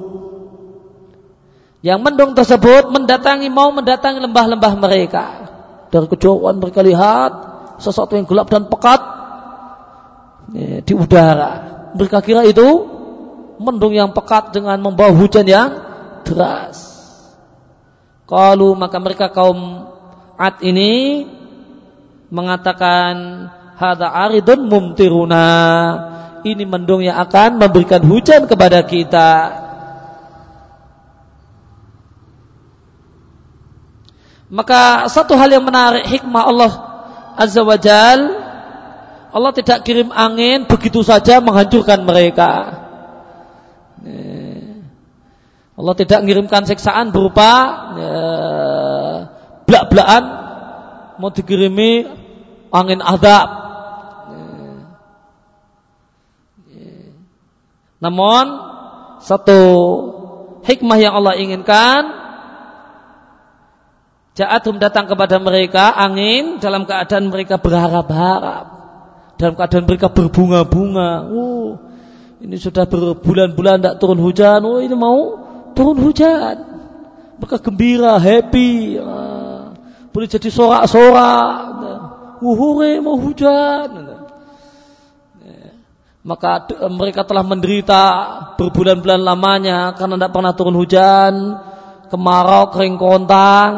Yang 1.83 1.99
mendung 1.99 2.31
tersebut 2.31 2.95
mendatangi 2.95 3.51
mau 3.51 3.67
mendatangi 3.75 4.23
lembah-lembah 4.23 4.73
mereka. 4.79 5.25
Dari 5.91 6.07
kejauhan 6.07 6.55
mereka 6.55 6.79
lihat 6.79 7.31
sesuatu 7.83 8.15
yang 8.15 8.23
gelap 8.23 8.47
dan 8.47 8.71
pekat 8.71 9.01
ya, 10.55 10.79
di 10.79 10.93
udara. 10.95 11.51
Mereka 11.99 12.23
kira 12.23 12.47
itu 12.47 12.87
mendung 13.59 13.91
yang 13.91 14.15
pekat 14.15 14.55
dengan 14.55 14.79
membawa 14.79 15.11
hujan 15.11 15.43
yang 15.43 15.83
deras. 16.23 16.95
Kalau 18.31 18.79
maka 18.79 18.97
mereka 19.03 19.27
kaum 19.35 19.91
Ad 20.39 20.65
ini 20.65 21.27
mengatakan 22.33 23.13
hada 23.75 24.07
aridun 24.23 24.71
mumtiruna. 24.71 25.47
Ini 26.43 26.63
mendung 26.63 27.03
yang 27.03 27.19
akan 27.19 27.59
memberikan 27.59 28.03
hujan 28.07 28.47
kepada 28.47 28.83
kita. 28.83 29.31
Maka 34.53 35.09
satu 35.09 35.33
hal 35.33 35.49
yang 35.49 35.65
menarik 35.65 36.05
hikmah 36.05 36.45
Allah 36.45 36.71
Azza 37.33 37.65
wa 37.65 37.73
Jal 37.73 38.21
Allah 39.33 39.51
tidak 39.57 39.81
kirim 39.81 40.13
angin 40.13 40.69
begitu 40.69 41.01
saja 41.01 41.41
menghancurkan 41.41 42.05
mereka. 42.05 42.85
Allah 45.73 45.95
tidak 45.97 46.21
mengirimkan 46.21 46.69
siksaan 46.69 47.09
berupa 47.09 47.49
ya, 47.97 48.21
belak-belakan 49.65 50.23
mau 51.17 51.33
dikirimi 51.33 52.05
angin 52.69 53.01
adab 53.01 53.49
namun 57.97 58.45
satu 59.17 59.59
hikmah 60.61 60.99
yang 61.01 61.17
Allah 61.17 61.41
inginkan 61.41 62.22
Ja'atum 64.33 64.81
datang 64.81 65.05
kepada 65.05 65.37
mereka 65.37 65.93
angin 65.93 66.57
dalam 66.57 66.89
keadaan 66.89 67.29
mereka 67.29 67.61
berharap-harap. 67.61 68.65
Dalam 69.37 69.53
keadaan 69.53 69.85
mereka 69.85 70.09
berbunga-bunga. 70.09 71.29
Oh, 71.29 71.77
ini 72.41 72.57
sudah 72.57 72.89
berbulan-bulan 72.89 73.77
tidak 73.77 73.95
turun 74.01 74.17
hujan. 74.17 74.65
Oh, 74.65 74.81
ini 74.81 74.97
mau 74.97 75.37
turun 75.77 76.01
hujan. 76.01 76.65
Mereka 77.37 77.61
gembira, 77.61 78.17
happy. 78.17 78.97
Ah, 78.97 79.77
boleh 80.09 80.25
jadi 80.25 80.49
sorak-sorak. 80.49 81.47
Uhure 82.41 82.97
mau 83.05 83.21
hujan. 83.21 84.17
Maka 86.23 86.71
mereka 86.87 87.27
telah 87.27 87.43
menderita 87.43 88.03
berbulan-bulan 88.55 89.21
lamanya 89.21 89.91
karena 89.93 90.15
tidak 90.15 90.31
pernah 90.31 90.53
turun 90.55 90.79
hujan, 90.79 91.33
kemarau, 92.07 92.71
kering 92.71 92.95
kontang, 92.95 93.71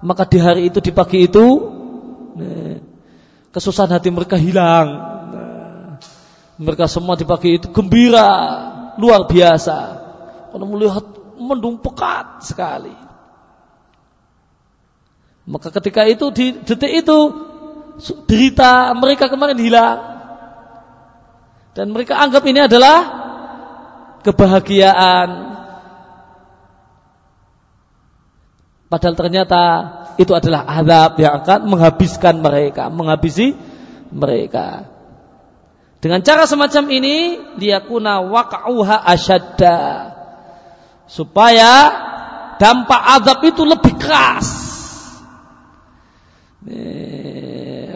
maka 0.00 0.24
di 0.24 0.38
hari 0.40 0.72
itu 0.72 0.80
di 0.80 0.92
pagi 0.92 1.28
itu 1.28 1.46
kesusahan 3.52 3.92
hati 3.92 4.08
mereka 4.08 4.40
hilang. 4.40 4.88
Mereka 6.60 6.84
semua 6.88 7.16
di 7.16 7.24
pagi 7.24 7.56
itu 7.56 7.72
gembira 7.72 8.28
luar 9.00 9.24
biasa. 9.24 9.78
Karena 10.52 10.64
melihat 10.66 11.04
mendung 11.40 11.80
pekat 11.80 12.44
sekali. 12.44 12.92
Maka 15.48 15.72
ketika 15.72 16.04
itu 16.04 16.28
di 16.30 16.52
detik 16.62 17.04
itu 17.04 17.18
derita 18.28 18.92
mereka 18.96 19.28
kemarin 19.32 19.56
hilang. 19.56 19.98
Dan 21.72 21.96
mereka 21.96 22.20
anggap 22.20 22.44
ini 22.44 22.60
adalah 22.66 22.98
kebahagiaan 24.20 25.49
Padahal 28.90 29.14
ternyata 29.14 29.62
itu 30.18 30.34
adalah 30.34 30.66
azab 30.66 31.14
yang 31.22 31.46
akan 31.46 31.60
menghabiskan 31.70 32.42
mereka, 32.42 32.90
menghabisi 32.90 33.54
mereka. 34.10 34.90
Dengan 36.02 36.26
cara 36.26 36.42
semacam 36.50 36.90
ini 36.90 37.38
dia 37.54 37.86
kuna 37.86 38.18
waqa'uha 38.18 39.06
asyadda. 39.06 39.78
Supaya 41.06 41.70
dampak 42.58 43.02
azab 43.20 43.38
itu 43.46 43.62
lebih 43.62 43.94
keras. 43.94 44.58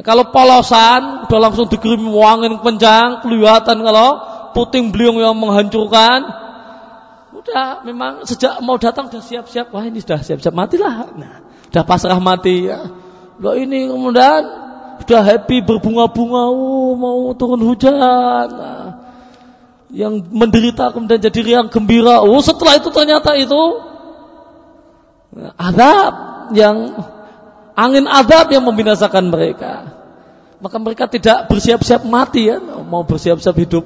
kalau 0.04 0.28
polosan 0.32 1.28
udah 1.28 1.40
langsung 1.40 1.66
dikirim 1.68 2.00
angin 2.22 2.60
kencang, 2.60 3.24
kelihatan 3.24 3.80
kalau 3.82 4.08
puting 4.52 4.92
beliung 4.92 5.18
yang 5.18 5.34
menghancurkan, 5.36 6.43
Udah 7.44 7.84
memang 7.84 8.24
sejak 8.24 8.56
mau 8.64 8.80
datang 8.80 9.12
sudah 9.12 9.20
siap-siap. 9.20 9.68
Wah 9.68 9.84
ini 9.84 10.00
sudah 10.00 10.24
siap-siap 10.24 10.56
matilah. 10.56 11.12
Nah, 11.12 11.44
sudah 11.68 11.84
pasrah 11.84 12.16
mati 12.16 12.72
ya. 12.72 12.88
Loh 13.36 13.52
ini 13.52 13.84
kemudian 13.84 14.42
sudah 15.04 15.20
happy 15.20 15.60
berbunga-bunga, 15.60 16.42
oh, 16.48 16.96
mau 16.96 17.28
turun 17.36 17.60
hujan. 17.60 17.92
Nah, 18.48 19.04
yang 19.92 20.24
menderita 20.32 20.90
kemudian 20.90 21.20
jadi 21.20 21.40
riang 21.44 21.68
gembira. 21.68 22.24
Oh 22.24 22.40
setelah 22.40 22.80
itu 22.80 22.88
ternyata 22.88 23.36
itu 23.36 23.62
adab 25.60 26.12
yang 26.56 26.96
angin 27.76 28.08
adab 28.08 28.50
yang 28.50 28.64
membinasakan 28.66 29.28
mereka. 29.28 29.94
Maka 30.64 30.76
mereka 30.80 31.04
tidak 31.12 31.52
bersiap-siap 31.52 32.08
mati 32.08 32.48
ya, 32.48 32.56
mau 32.88 33.04
bersiap-siap 33.04 33.52
hidup 33.60 33.84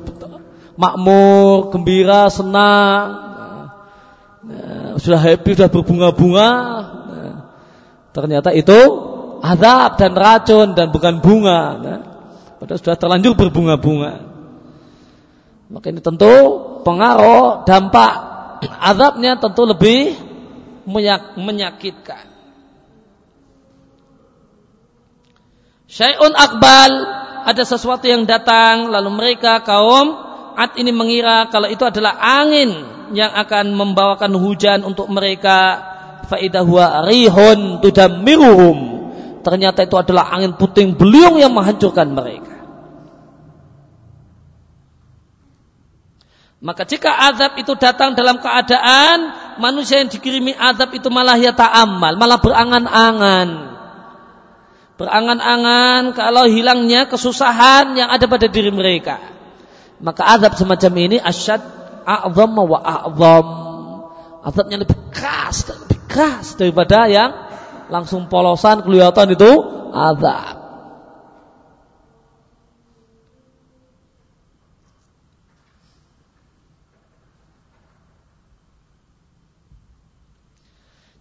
makmur, 0.79 1.75
gembira, 1.75 2.31
senang. 2.31 3.28
Nah, 4.39 4.95
sudah 5.03 5.19
happy, 5.19 5.59
sudah 5.59 5.71
berbunga-bunga. 5.71 6.51
Nah, 7.11 7.37
ternyata 8.15 8.55
itu 8.55 8.79
azab 9.43 9.99
dan 9.99 10.13
racun 10.15 10.79
dan 10.79 10.95
bukan 10.95 11.19
bunga. 11.19 11.61
Nah, 11.79 12.01
padahal 12.63 12.79
sudah 12.79 12.97
terlanjur 12.99 13.35
berbunga-bunga. 13.35 14.13
Maka 15.69 15.87
ini 15.93 16.01
tentu 16.01 16.33
pengaruh 16.87 17.69
dampak 17.69 18.13
azabnya 18.81 19.37
tentu 19.37 19.69
lebih 19.69 20.17
menyakitkan. 21.37 22.25
Syai'un 25.89 26.33
akbal 26.37 26.93
ada 27.49 27.63
sesuatu 27.65 28.05
yang 28.05 28.29
datang 28.29 28.93
lalu 28.93 29.09
mereka 29.09 29.65
kaum 29.65 30.29
Ad 30.59 30.75
ini 30.75 30.91
mengira 30.91 31.47
kalau 31.55 31.71
itu 31.71 31.87
adalah 31.87 32.19
angin 32.19 32.98
yang 33.13 33.33
akan 33.33 33.77
membawakan 33.77 34.33
hujan 34.37 34.85
untuk 34.85 35.09
mereka. 35.13 35.85
Faidah 36.29 36.61
rihun 37.09 37.81
ternyata 39.41 39.89
itu 39.89 39.97
adalah 39.97 40.29
angin 40.29 40.53
puting 40.61 40.93
beliung 40.93 41.41
yang 41.41 41.57
menghancurkan 41.57 42.13
mereka. 42.13 42.59
Maka 46.59 46.83
jika 46.83 47.15
azab 47.33 47.55
itu 47.57 47.73
datang 47.79 48.19
dalam 48.19 48.43
keadaan 48.43 49.31
manusia 49.63 50.03
yang 50.03 50.11
dikirimi 50.11 50.59
azab 50.59 50.91
itu 50.91 51.07
malah 51.07 51.39
ya 51.39 51.55
ta'amal 51.55 52.19
malah 52.19 52.39
berangan-angan. 52.43 53.49
Berangan-angan 54.99 56.19
kalau 56.19 56.51
hilangnya 56.51 57.07
kesusahan 57.07 57.95
yang 57.95 58.11
ada 58.11 58.27
pada 58.27 58.51
diri 58.51 58.75
mereka. 58.75 59.23
Maka 60.03 60.27
azab 60.35 60.59
semacam 60.59 60.93
ini 60.99 61.17
asyad 61.23 61.78
a'zam 62.09 62.57
wa 62.57 62.81
a'zam. 62.81 63.47
Azabnya 64.49 64.81
lebih 64.81 64.97
keras 65.13 65.69
dan 65.69 65.77
lebih 65.85 66.01
keras 66.09 66.57
daripada 66.57 67.05
yang 67.05 67.31
langsung 67.93 68.33
polosan 68.33 68.81
kelihatan 68.81 69.37
itu 69.37 69.51
azab. 69.93 70.57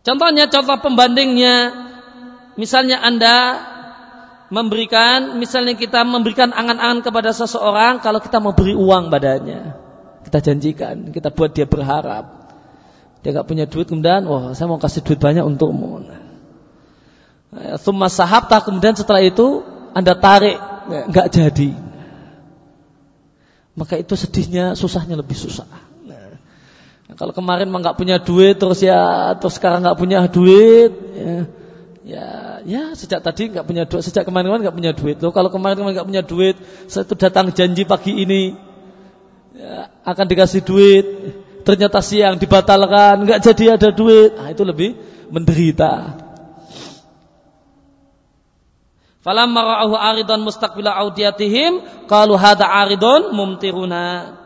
Contohnya, 0.08 0.48
contoh 0.48 0.80
pembandingnya, 0.80 1.56
misalnya 2.56 3.04
Anda 3.04 3.60
memberikan, 4.48 5.36
misalnya 5.36 5.76
kita 5.76 6.08
memberikan 6.08 6.56
angan-angan 6.56 7.04
kepada 7.04 7.36
seseorang 7.36 8.00
kalau 8.00 8.24
kita 8.24 8.40
mau 8.40 8.56
beri 8.56 8.72
uang 8.72 9.12
padanya. 9.12 9.87
Kita 10.28 10.44
janjikan, 10.44 11.16
kita 11.16 11.32
buat 11.32 11.56
dia 11.56 11.64
berharap. 11.64 12.52
Dia 13.24 13.32
nggak 13.32 13.48
punya 13.48 13.64
duit 13.64 13.88
kemudian, 13.88 14.28
wah 14.28 14.52
saya 14.52 14.68
mau 14.68 14.76
kasih 14.76 15.00
duit 15.00 15.24
banyak 15.24 15.40
untukmu. 15.48 16.04
Summa 17.80 18.12
sahab 18.12 18.52
tak 18.52 18.68
kemudian 18.68 18.92
setelah 18.92 19.24
itu 19.24 19.64
anda 19.96 20.20
tarik 20.20 20.60
nggak 21.08 21.28
jadi. 21.32 21.72
Maka 23.80 24.04
itu 24.04 24.20
sedihnya, 24.20 24.76
susahnya 24.76 25.16
lebih 25.16 25.40
susah. 25.40 25.70
Nah, 27.08 27.16
kalau 27.16 27.32
kemarin 27.32 27.72
mah 27.72 27.80
nggak 27.80 27.96
punya 27.96 28.20
duit 28.20 28.60
terus 28.60 28.84
ya 28.84 29.32
terus 29.40 29.56
sekarang 29.56 29.80
nggak 29.80 29.96
punya 29.96 30.28
duit 30.28 30.92
ya, 31.16 31.36
ya 32.04 32.28
ya 32.68 32.84
sejak 33.00 33.24
tadi 33.24 33.48
nggak 33.48 33.64
punya 33.64 33.88
duit 33.88 34.04
sejak 34.04 34.28
kemarin 34.28 34.60
nggak 34.60 34.76
punya 34.76 34.92
duit 34.92 35.24
loh 35.24 35.32
kalau 35.32 35.48
kemarin 35.48 35.80
nggak 35.80 36.04
punya 36.04 36.20
duit 36.20 36.60
saya 36.92 37.08
itu 37.08 37.16
datang 37.16 37.48
janji 37.56 37.88
pagi 37.88 38.12
ini 38.12 38.52
ya, 38.52 38.67
akan 40.06 40.26
dikasih 40.30 40.62
duit 40.62 41.06
ternyata 41.68 42.00
siang 42.00 42.40
dibatalkan, 42.40 43.28
nggak 43.28 43.44
jadi 43.44 43.76
ada 43.76 43.92
duit, 43.92 44.32
nah, 44.40 44.48
itu 44.48 44.64
lebih 44.64 44.96
menderita. 45.28 46.16
Falamma 49.20 49.60
ra'ahu 49.60 49.94
aridan 50.00 50.40
mustaqbila 50.48 50.96
audiyatihim 51.04 52.08
qalu 52.08 52.40
hadza 52.40 52.64
aridun 52.64 53.36
mumtiruna. 53.36 54.40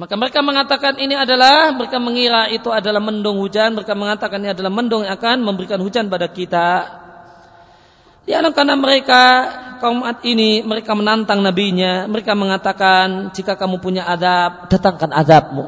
Maka 0.00 0.14
mereka 0.16 0.40
mengatakan 0.40 0.96
ini 0.96 1.12
adalah 1.12 1.74
mereka 1.76 2.00
mengira 2.00 2.48
itu 2.48 2.72
adalah 2.72 3.04
mendung 3.04 3.36
hujan, 3.36 3.76
mereka 3.76 3.92
mengatakan 3.92 4.40
ini 4.40 4.56
adalah 4.56 4.72
mendung 4.72 5.04
yang 5.04 5.20
akan 5.20 5.44
memberikan 5.44 5.82
hujan 5.84 6.08
pada 6.08 6.32
kita. 6.32 6.88
Ya 8.24 8.40
karena 8.48 8.78
mereka 8.78 9.22
kaum 9.78 10.04
Ad 10.04 10.22
ini 10.26 10.60
mereka 10.66 10.92
menantang 10.92 11.40
nabinya, 11.40 12.04
mereka 12.10 12.34
mengatakan 12.34 13.30
jika 13.32 13.54
kamu 13.54 13.80
punya 13.80 14.04
adab, 14.04 14.68
datangkan 14.70 15.10
adabmu. 15.14 15.66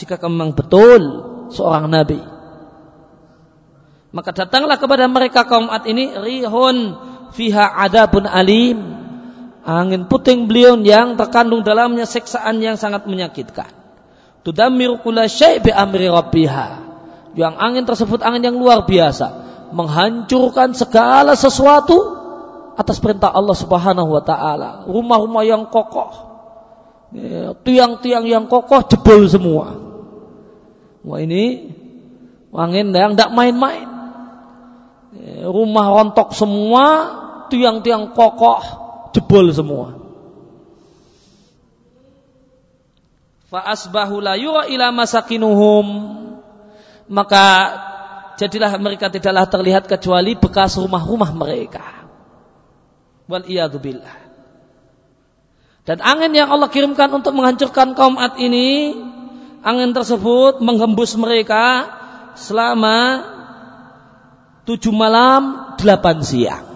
Jika 0.00 0.16
kamu 0.16 0.32
memang 0.34 0.52
betul 0.56 1.02
seorang 1.52 1.86
nabi. 1.86 2.20
Maka 4.08 4.32
datanglah 4.32 4.80
kepada 4.80 5.04
mereka 5.06 5.44
kaum 5.44 5.68
Ad 5.68 5.84
ini 5.84 6.16
rihun 6.16 6.96
fiha 7.36 7.76
adabun 7.84 8.24
alim 8.24 8.98
angin 9.68 10.08
puting 10.08 10.48
beliung 10.48 10.80
yang 10.80 11.20
terkandung 11.20 11.60
dalamnya 11.60 12.08
seksaan 12.08 12.64
yang 12.64 12.80
sangat 12.80 13.04
menyakitkan. 13.04 13.68
Tudammiru 14.40 15.04
kulla 15.04 15.28
syai' 15.28 15.60
bi 15.60 15.68
amri 15.68 16.08
rabbiha. 16.08 16.88
Yang 17.36 17.54
angin 17.60 17.84
tersebut 17.84 18.24
angin 18.24 18.48
yang 18.48 18.56
luar 18.56 18.88
biasa, 18.88 19.28
menghancurkan 19.76 20.72
segala 20.72 21.36
sesuatu 21.36 22.17
atas 22.78 23.02
perintah 23.02 23.34
Allah 23.34 23.58
Subhanahu 23.58 24.14
wa 24.14 24.22
taala. 24.22 24.86
Rumah-rumah 24.86 25.42
yang 25.42 25.66
kokoh, 25.66 26.14
ya, 27.10 27.58
tiang-tiang 27.66 28.22
yang 28.30 28.46
kokoh 28.46 28.86
jebol 28.86 29.26
semua. 29.26 29.74
Wah 31.02 31.18
ini 31.18 31.74
angin 32.54 32.94
yang 32.94 33.18
tidak 33.18 33.34
main-main. 33.34 33.88
Ya, 35.18 35.50
rumah 35.50 35.90
rontok 35.90 36.30
semua, 36.38 36.84
tiang-tiang 37.50 38.14
kokoh 38.14 38.62
jebol 39.10 39.50
semua. 39.50 39.98
Fa 43.50 43.64
asbahu 43.74 44.22
la 44.22 44.38
yura 44.38 44.68
ila 44.70 44.92
masakinuhum 44.92 45.86
maka 47.08 47.44
jadilah 48.36 48.76
mereka 48.76 49.08
tidaklah 49.08 49.48
terlihat 49.48 49.88
kecuali 49.88 50.36
bekas 50.36 50.76
rumah-rumah 50.76 51.32
mereka. 51.32 52.07
Wal 53.28 53.44
billah. 53.78 54.16
Dan 55.84 56.04
angin 56.04 56.32
yang 56.36 56.52
Allah 56.52 56.68
kirimkan 56.68 57.08
untuk 57.12 57.32
menghancurkan 57.32 57.96
kaum 57.96 58.20
Ad 58.20 58.36
ini, 58.40 58.92
angin 59.64 59.92
tersebut 59.96 60.60
menghembus 60.60 61.16
mereka 61.16 61.88
selama 62.36 63.24
tujuh 64.68 64.92
malam, 64.92 65.72
delapan 65.80 66.20
siang. 66.20 66.66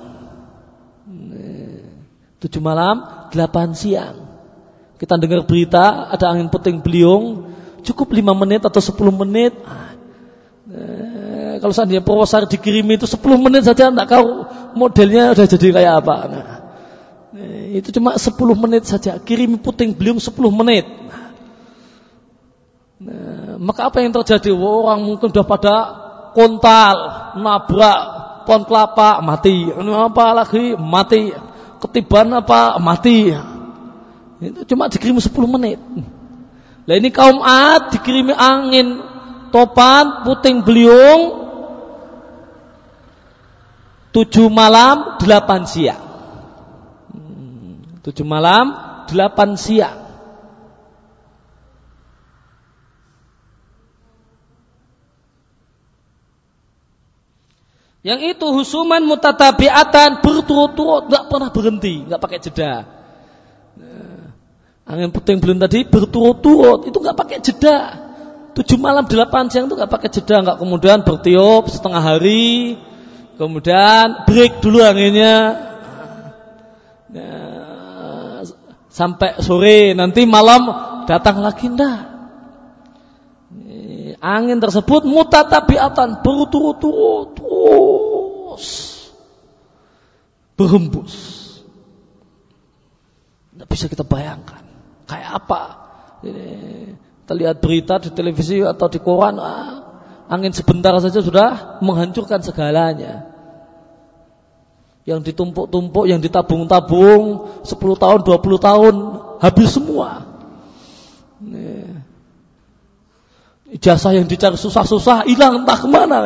Tujuh 2.40 2.58
malam, 2.58 3.28
delapan 3.30 3.70
siang. 3.76 4.16
Kita 4.98 5.14
dengar 5.14 5.46
berita 5.46 6.10
ada 6.10 6.32
angin 6.34 6.50
puting 6.50 6.82
beliung, 6.82 7.54
cukup 7.86 8.10
lima 8.16 8.34
menit 8.34 8.66
atau 8.66 8.82
sepuluh 8.82 9.14
menit. 9.14 9.54
Eh, 10.72 11.60
kalau 11.60 11.70
seandainya 11.70 12.02
Purwosari 12.02 12.48
dikirimi 12.48 12.96
itu 12.96 13.06
sepuluh 13.06 13.36
menit 13.38 13.62
saja 13.68 13.92
tidak 13.92 14.08
tahu 14.08 14.41
modelnya 14.74 15.32
udah 15.32 15.46
jadi 15.46 15.66
kayak 15.72 15.94
apa. 16.04 16.16
Nah, 16.28 16.46
itu 17.72 17.88
cuma 17.96 18.16
sepuluh 18.20 18.52
menit 18.52 18.84
saja, 18.84 19.16
kirimi 19.16 19.56
puting 19.56 19.96
beliung 19.96 20.20
sepuluh 20.20 20.52
menit. 20.52 20.84
Nah, 23.02 23.56
maka 23.58 23.88
apa 23.88 24.04
yang 24.04 24.12
terjadi? 24.12 24.52
Orang 24.54 25.08
mungkin 25.08 25.32
sudah 25.32 25.46
pada 25.48 25.76
kontal, 26.36 26.94
nabrak 27.40 28.00
pohon 28.44 28.62
kelapa, 28.68 29.22
mati. 29.24 29.70
Apa 29.74 30.24
lagi? 30.34 30.74
Mati 30.76 31.32
ketiban 31.82 32.30
apa 32.30 32.78
mati. 32.78 33.34
Itu 34.42 34.74
cuma 34.74 34.90
dikirim 34.90 35.18
10 35.18 35.30
menit. 35.46 35.78
Lah 36.82 36.94
ini 36.98 37.14
kaum 37.14 37.42
Ad 37.42 37.94
dikirimi 37.94 38.34
angin 38.34 38.98
topan 39.54 40.26
puting 40.26 40.66
beliung 40.66 41.41
tujuh 44.12 44.48
malam 44.52 45.16
delapan 45.18 45.64
siang. 45.64 46.02
Tujuh 48.04 48.26
malam 48.28 48.76
delapan 49.08 49.56
siang. 49.56 50.02
Yang 58.02 58.34
itu 58.34 58.46
husuman 58.50 59.06
mutatabiatan 59.06 60.26
berturut-turut 60.26 61.06
nggak 61.06 61.24
pernah 61.30 61.54
berhenti, 61.54 62.02
nggak 62.02 62.18
pakai 62.18 62.38
jeda. 62.42 62.82
Nah, 63.78 64.34
angin 64.82 65.14
puting 65.14 65.38
belum 65.38 65.62
tadi 65.62 65.86
berturut-turut 65.86 66.90
itu 66.90 66.98
nggak 66.98 67.14
pakai 67.14 67.38
jeda. 67.38 67.78
Tujuh 68.58 68.74
malam 68.82 69.06
delapan 69.06 69.46
siang 69.46 69.70
itu 69.70 69.78
nggak 69.78 69.86
pakai 69.86 70.10
jeda, 70.10 70.42
nggak 70.42 70.58
kemudian 70.58 71.06
bertiup 71.06 71.70
setengah 71.70 72.02
hari, 72.02 72.74
kemudian 73.36 74.28
break 74.28 74.64
dulu 74.64 74.80
anginnya. 74.82 75.36
Nah, 77.12 78.40
sampai 78.88 79.40
sore 79.44 79.92
nanti 79.92 80.24
malam 80.24 80.64
datang 81.04 81.44
lagi 81.44 81.68
ndak 81.68 82.12
angin 84.22 84.62
tersebut 84.62 85.02
mutatabiatan 85.02 86.22
berturut-turut 86.22 87.34
berhembus. 90.54 91.14
Tidak 93.50 93.66
bisa 93.66 93.90
kita 93.90 94.06
bayangkan 94.06 94.62
kayak 95.10 95.30
apa. 95.42 95.62
Ini, 96.22 96.46
kita 97.26 97.34
lihat 97.34 97.56
berita 97.58 97.98
di 97.98 98.14
televisi 98.14 98.62
atau 98.62 98.86
di 98.86 99.02
koran, 99.02 99.42
ah, 99.42 99.91
angin 100.30 100.52
sebentar 100.54 100.94
saja 101.02 101.20
sudah 101.22 101.78
menghancurkan 101.82 102.42
segalanya. 102.42 103.30
Yang 105.02 105.34
ditumpuk-tumpuk, 105.34 106.06
yang 106.06 106.22
ditabung-tabung 106.22 107.50
10 107.66 107.74
tahun, 107.98 108.20
20 108.22 108.38
tahun 108.62 108.94
habis 109.42 109.68
semua. 109.74 110.30
Ijazah 113.72 114.14
yang 114.14 114.30
dicari 114.30 114.54
susah-susah 114.54 115.26
hilang 115.26 115.66
entah 115.66 115.78
ke 115.80 115.88
mana. 115.90 116.18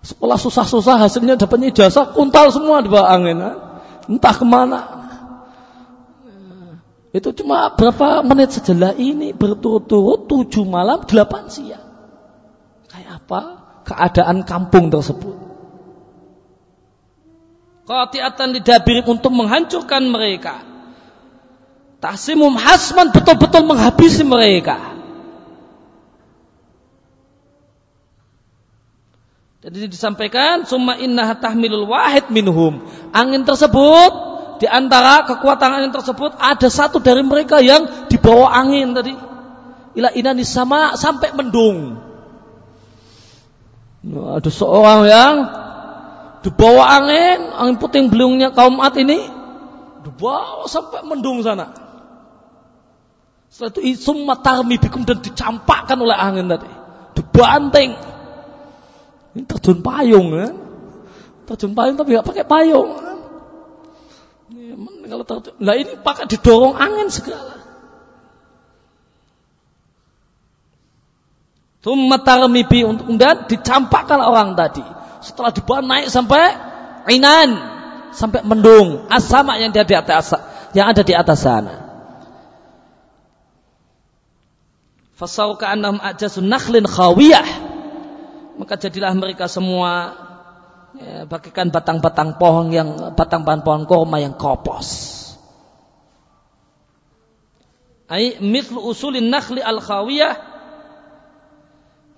Sekolah 0.00 0.40
susah-susah 0.40 0.96
hasilnya 0.96 1.38
dapatnya 1.38 1.70
ijazah 1.70 2.16
kuntal 2.16 2.50
semua 2.50 2.82
di 2.82 2.88
bawah 2.90 3.06
angin. 3.14 3.38
Entah 4.10 4.34
ke 4.34 4.42
mana. 4.42 4.99
Itu 7.10 7.34
cuma 7.34 7.74
berapa 7.74 8.22
menit 8.22 8.54
sejelah 8.54 8.94
ini 8.94 9.34
berturut-turut 9.34 10.30
tujuh 10.30 10.62
malam 10.62 11.02
delapan 11.10 11.50
siang. 11.50 11.82
Kayak 12.86 13.26
apa 13.26 13.40
keadaan 13.82 14.46
kampung 14.46 14.94
tersebut? 14.94 15.34
Qati'atan 17.90 18.54
didabirin 18.54 19.02
untuk 19.10 19.34
menghancurkan 19.34 20.06
mereka. 20.06 20.62
Tahsimum 21.98 22.54
hasman 22.54 23.10
betul-betul 23.10 23.66
menghabisi 23.66 24.22
mereka. 24.22 24.94
Jadi 29.60 29.90
disampaikan 29.90 30.64
summa 30.64 30.96
inna 30.96 31.34
tahmilul 31.36 31.90
wahid 31.90 32.30
minhum. 32.30 32.80
Angin 33.12 33.44
tersebut 33.44 34.29
di 34.60 34.68
antara 34.68 35.24
kekuatan 35.24 35.70
angin 35.72 35.92
tersebut 35.96 36.36
ada 36.36 36.68
satu 36.68 37.00
dari 37.00 37.24
mereka 37.24 37.64
yang 37.64 38.06
dibawa 38.12 38.52
angin 38.52 38.92
tadi. 38.92 39.16
Ila 39.96 40.12
inani 40.12 40.44
sama 40.44 41.00
sampai 41.00 41.32
mendung. 41.32 41.96
Ada 44.04 44.52
seorang 44.52 45.00
yang 45.08 45.34
dibawa 46.44 47.00
angin, 47.00 47.38
angin 47.56 47.76
puting 47.80 48.12
beliungnya 48.12 48.52
kaum 48.52 48.84
Ad 48.84 49.00
ini 49.00 49.24
dibawa 50.04 50.68
sampai 50.68 51.08
mendung 51.08 51.40
sana. 51.40 51.72
Setelah 53.48 53.82
itu 53.82 53.98
summa 53.98 54.38
tarmi 54.38 54.76
bikum 54.76 55.08
dan 55.08 55.24
dicampakkan 55.24 55.96
oleh 55.96 56.14
angin 56.14 56.52
tadi. 56.52 56.68
Dibanting 57.16 57.96
ini 59.34 59.46
terjun 59.46 59.78
payung 59.80 60.34
kan? 60.34 60.54
Terjun 61.48 61.72
payung 61.74 61.96
tapi 61.96 62.08
nggak 62.14 62.26
pakai 62.26 62.44
payung 62.46 62.88
kan? 62.98 63.18
Kalau 65.10 65.26
terjun, 65.26 65.58
lah 65.58 65.74
ini 65.74 65.98
pakai 65.98 66.30
didorong 66.30 66.78
angin 66.78 67.10
segala. 67.10 67.58
Tumma 71.82 72.22
tarmibi 72.22 72.86
untuk 72.86 73.10
kemudian 73.10 73.50
dicampakkan 73.50 74.22
orang 74.22 74.54
tadi. 74.54 74.86
Setelah 75.18 75.50
dibawa 75.50 75.80
naik 75.82 76.12
sampai 76.12 76.70
Inan, 77.10 77.50
sampai 78.14 78.46
mendung 78.46 79.10
asama 79.10 79.58
yang 79.58 79.74
ada 79.74 79.82
di 79.82 79.96
atas 79.98 80.30
yang 80.76 80.86
ada 80.92 81.02
di 81.02 81.16
atas 81.16 81.42
sana. 81.42 81.74
Fasau 85.18 85.58
ka'annahum 85.58 85.98
ajasun 85.98 86.46
nakhlin 86.46 86.86
khawiyah. 86.86 87.48
Maka 88.62 88.76
jadilah 88.76 89.10
mereka 89.16 89.48
semua 89.48 90.14
ya, 90.98 91.28
bagikan 91.28 91.70
batang-batang 91.70 92.40
pohon 92.40 92.74
yang 92.74 93.14
batang-batang 93.14 93.62
pohon 93.62 93.84
korma 93.86 94.18
yang 94.18 94.34
kopos. 94.34 95.18
Ai 98.10 98.42
mithlu 98.42 98.82
usulin 98.82 99.30
nakhli 99.30 99.62
al 99.62 99.78
khawiyah 99.78 100.34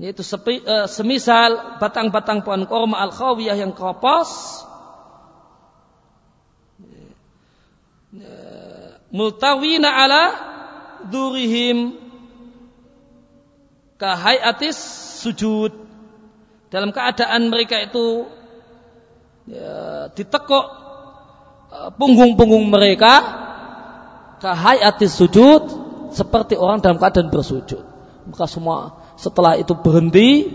yaitu 0.00 0.24
sepi, 0.24 0.64
uh, 0.64 0.88
semisal 0.88 1.76
batang-batang 1.76 2.40
pohon 2.40 2.64
korma 2.64 3.04
al 3.04 3.12
khawiyah 3.12 3.60
yang 3.60 3.76
kopos 3.76 4.62
multawina 9.12 9.92
ala 9.92 10.22
durihim 11.12 12.00
kahayatis 14.00 14.80
sujud 15.20 15.70
dalam 16.72 16.90
keadaan 16.90 17.52
mereka 17.52 17.76
itu 17.84 18.24
ya, 19.48 20.08
ditekuk 20.12 20.64
uh, 21.72 21.90
punggung-punggung 21.96 22.70
mereka 22.70 23.14
kahayatis 24.42 25.14
sujud 25.14 25.62
seperti 26.12 26.58
orang 26.58 26.82
dalam 26.82 26.98
keadaan 26.98 27.32
bersujud. 27.32 27.82
Maka 28.28 28.46
semua 28.46 29.02
setelah 29.18 29.58
itu 29.58 29.74
berhenti 29.74 30.50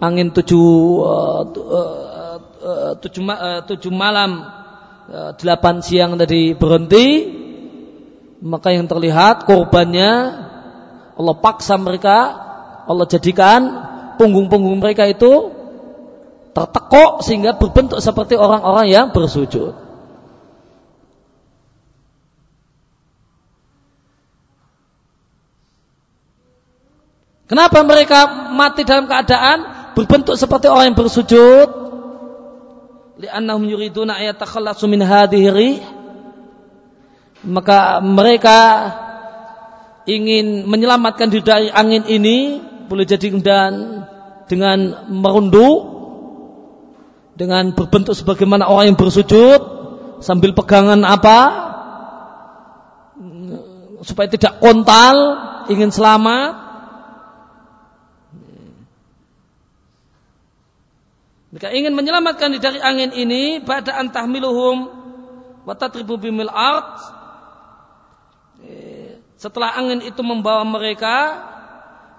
angin 0.00 0.32
tujuh 0.32 0.70
uh, 1.04 1.42
uh, 1.46 2.38
uh, 2.62 2.92
tujuh, 2.98 3.22
uh, 3.26 3.60
tujuh 3.66 3.92
malam 3.92 4.60
delapan 5.10 5.82
siang 5.82 6.14
tadi 6.14 6.54
berhenti 6.54 7.06
maka 8.38 8.70
yang 8.70 8.86
terlihat 8.86 9.42
korbannya 9.42 10.10
Allah 11.18 11.36
paksa 11.42 11.74
mereka 11.76 12.18
Allah 12.86 13.10
jadikan 13.10 13.60
punggung-punggung 14.16 14.78
mereka 14.78 15.10
itu 15.10 15.59
tertekuk 16.50 17.22
sehingga 17.22 17.54
berbentuk 17.56 18.02
seperti 18.02 18.34
orang-orang 18.34 18.90
yang 18.90 19.06
bersujud. 19.14 19.90
Kenapa 27.50 27.82
mereka 27.82 28.50
mati 28.54 28.86
dalam 28.86 29.10
keadaan 29.10 29.58
berbentuk 29.98 30.38
seperti 30.38 30.70
orang 30.70 30.94
yang 30.94 30.98
bersujud? 30.98 31.68
Li'annahum 33.20 33.66
yuriduna 33.66 34.22
ayatakhallasu 34.22 34.86
min 34.86 35.02
hadhihi 35.02 35.82
Maka 37.42 37.98
mereka 37.98 38.58
ingin 40.06 40.62
menyelamatkan 40.70 41.26
diri 41.26 41.42
dari 41.42 41.68
angin 41.74 42.06
ini 42.06 42.62
boleh 42.86 43.02
jadi 43.02 43.34
dan 43.42 44.06
dengan 44.46 45.10
merunduk 45.10 45.89
dengan 47.40 47.72
berbentuk 47.72 48.12
sebagaimana 48.12 48.68
orang 48.68 48.92
yang 48.92 48.98
bersujud 49.00 49.60
sambil 50.20 50.52
pegangan 50.52 51.00
apa 51.08 51.38
supaya 54.04 54.28
tidak 54.28 54.60
kontal 54.60 55.16
ingin 55.72 55.88
selamat 55.88 56.68
Mereka 61.50 61.66
ingin 61.74 61.98
menyelamatkan 61.98 62.62
dari 62.62 62.78
angin 62.78 63.10
ini 63.10 63.58
pada 63.58 63.98
antahmiluhum 63.98 64.86
wa 65.66 65.74
tatribu 65.74 66.14
bimil 66.14 66.46
art. 66.46 66.94
Setelah 69.34 69.74
angin 69.74 69.98
itu 69.98 70.22
membawa 70.22 70.62
mereka 70.62 71.42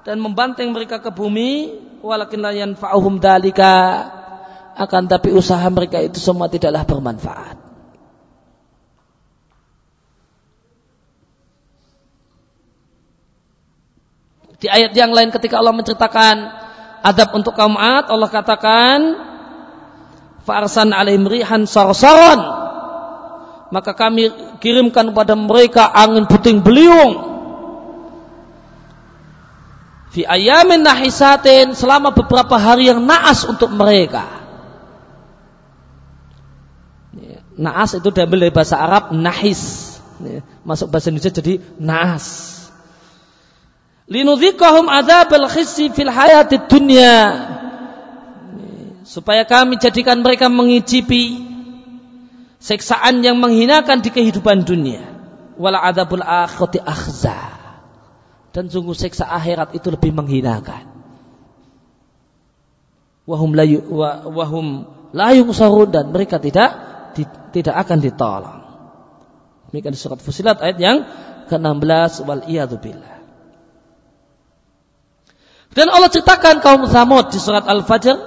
dan 0.04 0.20
membanting 0.20 0.76
mereka 0.76 1.00
ke 1.00 1.16
bumi, 1.16 1.80
walakin 2.04 2.44
la 2.44 2.52
yanfa'uhum 2.52 3.24
dalika 3.24 4.04
akan 4.82 5.06
tapi 5.06 5.30
usaha 5.30 5.62
mereka 5.70 6.02
itu 6.02 6.18
semua 6.18 6.50
tidaklah 6.50 6.82
bermanfaat. 6.82 7.58
Di 14.62 14.70
ayat 14.70 14.94
yang 14.94 15.10
lain 15.10 15.34
ketika 15.34 15.58
Allah 15.58 15.74
menceritakan 15.74 16.36
adab 17.02 17.34
untuk 17.34 17.58
kaum 17.58 17.74
Ad 17.78 18.14
Allah 18.14 18.30
katakan 18.30 19.00
farsan 20.46 20.94
alaihim 20.94 21.26
rihan 21.26 21.66
sarsaran. 21.66 22.62
Maka 23.72 23.96
kami 23.96 24.30
kirimkan 24.60 25.10
kepada 25.10 25.34
mereka 25.34 25.90
angin 25.90 26.30
puting 26.30 26.62
beliung. 26.62 27.32
Fi 30.12 30.28
ayamin 30.28 30.84
nahisatin 30.84 31.72
selama 31.72 32.12
beberapa 32.12 32.60
hari 32.60 32.92
yang 32.92 33.00
naas 33.02 33.48
untuk 33.48 33.72
mereka 33.72 34.41
naas 37.62 37.94
itu 37.94 38.10
diambil 38.10 38.50
dari 38.50 38.54
bahasa 38.54 38.82
Arab 38.82 39.14
nahis. 39.14 39.94
Masuk 40.66 40.90
bahasa 40.90 41.14
Indonesia 41.14 41.34
jadi 41.34 41.62
naas. 41.78 42.58
Linudzikahum 44.10 44.90
adzabal 44.90 45.46
khisyi 45.46 45.94
fil 45.94 46.10
hayatid 46.10 46.66
dunya. 46.66 47.16
Supaya 49.06 49.46
kami 49.46 49.78
jadikan 49.78 50.26
mereka 50.26 50.50
mengicipi 50.50 51.46
seksaan 52.58 53.22
yang 53.22 53.38
menghinakan 53.38 54.02
di 54.02 54.10
kehidupan 54.10 54.66
dunia. 54.66 55.06
Wala 55.62 55.86
adzabul 55.86 56.26
akhirati 56.26 56.82
akhza. 56.82 57.62
Dan 58.52 58.68
sungguh 58.68 58.98
seksa 58.98 59.30
akhirat 59.32 59.78
itu 59.78 59.88
lebih 59.94 60.12
menghinakan. 60.12 60.92
Wahum 63.24 63.56
la 63.56 63.64
wahum 64.28 64.92
la 65.16 65.32
dan 65.88 66.06
mereka 66.12 66.36
tidak 66.42 66.91
tidak 67.52 67.76
akan 67.76 67.98
ditolong 68.00 68.60
demikian 69.72 69.96
surat 69.96 70.20
Fusilat 70.20 70.60
ayat 70.60 70.78
yang 70.80 70.98
ke-16 71.48 72.28
wal 72.28 72.44
billah 72.80 73.22
dan 75.72 75.88
Allah 75.88 76.12
ceritakan 76.12 76.60
kaum 76.60 76.84
Samud 76.84 77.32
di 77.32 77.40
surat 77.40 77.64
Al-Fajr. 77.64 78.18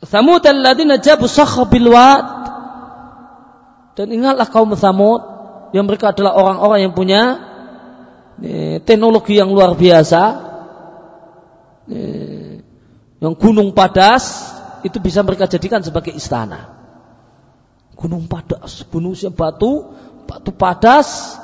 Samud 0.00 0.42
alladzina 0.46 1.02
jabu 1.02 1.26
sakha 1.26 1.66
bil 1.66 1.90
Dan 3.98 4.06
ingatlah 4.14 4.46
kaum 4.46 4.70
Samud 4.78 5.20
yang 5.74 5.90
mereka 5.90 6.14
adalah 6.14 6.38
orang-orang 6.38 6.86
yang 6.86 6.94
punya 6.94 7.22
teknologi 8.86 9.42
yang 9.42 9.50
luar 9.50 9.74
biasa. 9.74 10.22
Yang 13.20 13.34
gunung 13.42 13.74
padas 13.74 14.54
itu 14.86 14.98
bisa 15.02 15.20
mereka 15.24 15.50
jadikan 15.50 15.84
sebagai 15.84 16.14
istana. 16.14 16.76
Gunung 17.96 18.30
padas, 18.30 18.84
gunung 18.88 19.12
batu, 19.36 19.92
batu 20.24 20.50
padas, 20.56 21.36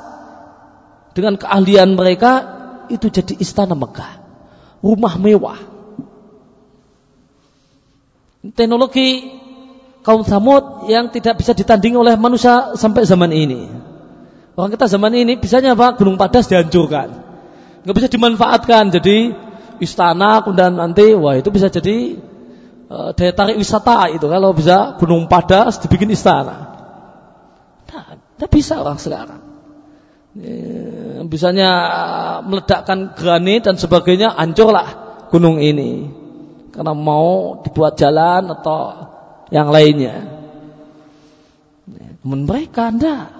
dengan 1.16 1.40
keahlian 1.40 1.96
mereka 1.96 2.32
itu 2.92 3.08
jadi 3.08 3.40
istana 3.40 3.72
Mekah. 3.72 4.20
Rumah 4.84 5.14
mewah. 5.16 5.58
Teknologi 8.52 9.32
kaum 10.04 10.22
Samud 10.22 10.86
yang 10.86 11.10
tidak 11.10 11.40
bisa 11.40 11.56
ditandingi 11.56 11.98
oleh 11.98 12.14
manusia 12.20 12.76
sampai 12.76 13.08
zaman 13.08 13.32
ini. 13.32 13.66
Orang 14.54 14.70
kita 14.70 14.86
zaman 14.86 15.16
ini 15.16 15.40
bisanya 15.40 15.72
apa? 15.72 15.96
Gunung 15.96 16.20
Padas 16.20 16.46
dihancurkan. 16.46 17.10
Nggak 17.82 17.96
bisa 17.96 18.08
dimanfaatkan 18.12 18.92
jadi 18.92 19.34
istana 19.80 20.44
kemudian 20.44 20.76
nanti 20.76 21.12
wah 21.16 21.36
itu 21.36 21.48
bisa 21.52 21.68
jadi 21.68 22.16
uh, 22.90 23.10
daya 23.14 23.32
tarik 23.34 23.58
wisata 23.58 24.10
itu 24.10 24.26
kalau 24.26 24.50
bisa 24.54 24.98
Gunung 24.98 25.26
Padas 25.26 25.78
dibikin 25.82 26.10
istana. 26.12 26.76
Nah, 27.90 28.18
tidak 28.36 28.50
bisa 28.50 28.82
orang 28.82 28.98
sekarang. 28.98 29.42
Eh, 30.36 31.24
bisanya 31.24 31.70
meledakkan 32.44 33.16
granit 33.16 33.64
dan 33.64 33.80
sebagainya 33.80 34.36
hancurlah 34.36 35.16
gunung 35.32 35.64
ini 35.64 36.12
karena 36.76 36.92
mau 36.92 37.64
dibuat 37.64 37.96
jalan 37.96 38.52
atau 38.52 39.08
yang 39.48 39.72
lainnya. 39.72 40.28
Namun 42.20 42.44
mereka 42.44 42.92
anda 42.92 43.32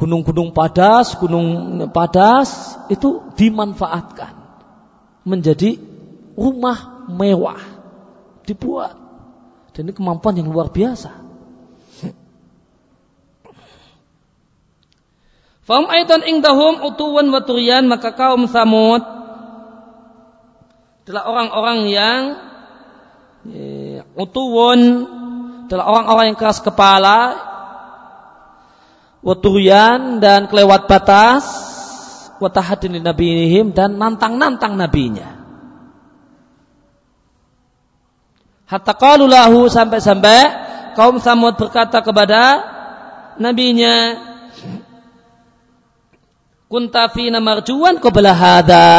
gunung-gunung 0.00 0.56
padas, 0.56 1.12
gunung 1.20 1.76
padas 1.92 2.80
itu 2.88 3.20
dimanfaatkan 3.36 4.32
menjadi 5.28 5.76
rumah 6.32 7.04
mewah 7.12 7.60
dibuat 8.44 8.94
dan 9.72 9.88
ini 9.88 9.92
kemampuan 9.96 10.36
yang 10.36 10.52
luar 10.52 10.68
biasa. 10.68 11.10
Fahum 15.62 15.86
aidan 15.88 16.26
indahum 16.26 16.82
utuwan 16.82 17.30
wa 17.30 17.40
turian 17.40 17.86
maka 17.86 18.12
kaum 18.12 18.50
Samud 18.50 19.02
adalah 21.02 21.22
orang-orang 21.26 21.78
yang 21.90 22.20
ya, 23.46 24.02
Utuwun 24.14 24.80
adalah 25.66 25.88
orang-orang 25.88 26.24
yang 26.30 26.38
keras 26.38 26.60
kepala, 26.60 27.20
waturian 29.24 30.20
dan 30.20 30.46
kelewat 30.46 30.86
batas, 30.86 31.42
watahadin 32.38 33.00
nabihim 33.02 33.72
dan 33.72 33.96
nantang-nantang 33.96 34.76
nabinya. 34.76 35.41
Hatta 38.72 38.96
qalulahu 38.96 39.68
sampai-sampai 39.68 40.40
kaum 40.96 41.20
Samud 41.20 41.60
berkata 41.60 42.00
kepada 42.00 42.64
nabinya, 43.36 44.16
Kunta 46.72 47.12
fina 47.12 47.36
marjuan 47.36 48.00
qabla 48.00 48.32
hadha. 48.32 48.96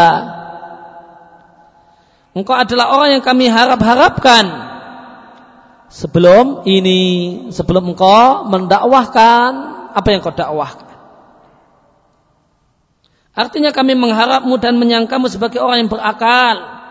Engkau 2.37 2.53
adalah 2.53 2.93
orang 2.93 3.17
yang 3.17 3.23
kami 3.25 3.49
harap-harapkan 3.49 4.45
sebelum 5.89 6.69
ini, 6.69 7.01
sebelum 7.49 7.97
engkau 7.97 8.45
mendakwahkan 8.45 9.49
apa 9.89 10.07
yang 10.13 10.21
kau 10.21 10.37
dakwahkan. 10.37 10.93
Artinya 13.33 13.73
kami 13.73 13.97
mengharapmu 13.97 14.53
dan 14.61 14.77
menyangkamu 14.77 15.25
sebagai 15.33 15.57
orang 15.57 15.85
yang 15.85 15.89
berakal. 15.89 16.82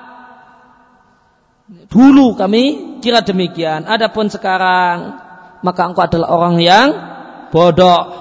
Dulu 1.73 2.37
kami 2.37 2.99
kira 3.01 3.25
demikian. 3.25 3.89
Adapun 3.89 4.29
sekarang 4.29 5.17
maka 5.63 5.83
engkau 5.89 6.05
adalah 6.05 6.29
orang 6.33 6.57
yang 6.61 6.89
bodoh. 7.49 8.21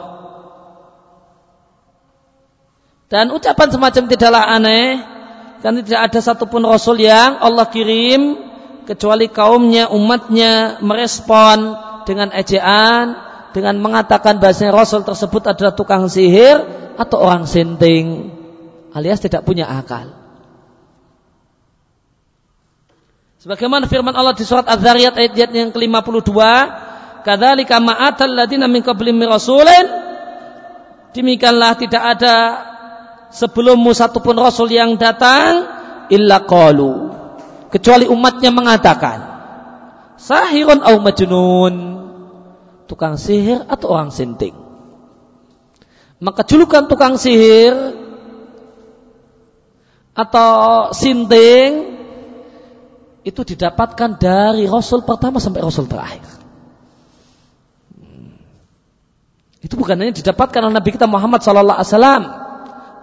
Dan 3.11 3.35
ucapan 3.35 3.67
semacam 3.67 4.03
tidaklah 4.07 4.43
aneh 4.47 5.03
karena 5.59 5.79
tidak 5.83 6.01
ada 6.07 6.19
satupun 6.23 6.63
rasul 6.63 6.95
yang 6.95 7.43
Allah 7.43 7.67
kirim 7.67 8.39
kecuali 8.87 9.27
kaumnya, 9.27 9.91
umatnya 9.91 10.79
merespon 10.79 11.75
dengan 12.07 12.31
ejaan, 12.31 13.19
dengan 13.51 13.77
mengatakan 13.83 14.39
bahasanya 14.39 14.71
rasul 14.71 15.03
tersebut 15.03 15.43
adalah 15.43 15.75
tukang 15.75 16.07
sihir 16.07 16.63
atau 16.95 17.19
orang 17.19 17.43
senting 17.43 18.31
alias 18.95 19.19
tidak 19.19 19.43
punya 19.43 19.67
akal. 19.67 20.20
Sebagaimana 23.41 23.89
firman 23.89 24.13
Allah 24.13 24.37
di 24.37 24.45
surat 24.45 24.69
Az-Zariyat 24.69 25.17
ayat 25.17 25.33
yang 25.49 25.73
ke-52, 25.73 26.29
"Kadzalika 27.25 27.81
ma'atal 27.81 28.37
ladina 28.37 28.69
min 28.69 28.85
qablim 28.85 29.17
rasulin" 29.25 30.13
Demikianlah 31.11 31.75
tidak 31.75 32.03
ada 32.15 32.35
sebelummu 33.35 33.91
satupun 33.91 34.37
rasul 34.39 34.71
yang 34.71 34.95
datang 34.95 35.67
illa 36.07 36.47
qalu. 36.47 37.11
Kecuali 37.67 38.07
umatnya 38.07 38.47
mengatakan 38.53 39.19
sahirun 40.15 40.79
au 40.79 40.95
majnun. 41.03 41.75
Tukang 42.87 43.15
sihir 43.15 43.67
atau 43.71 43.95
orang 43.95 44.11
sinting? 44.11 44.55
Maka 46.19 46.43
julukan 46.43 46.91
tukang 46.91 47.15
sihir 47.15 47.95
atau 50.11 50.91
sinting 50.91 52.00
itu 53.21 53.41
didapatkan 53.45 54.17
dari 54.17 54.65
rasul 54.65 55.05
pertama 55.05 55.37
sampai 55.37 55.61
rasul 55.61 55.85
terakhir 55.85 56.25
itu 59.61 59.73
bukan 59.77 59.93
hanya 60.01 60.13
didapatkan 60.13 60.61
oleh 60.65 60.73
Nabi 60.73 60.89
kita 60.89 61.05
Muhammad 61.05 61.45
sallallahu 61.45 61.77
alaihi 61.77 61.91
wasallam 61.93 62.23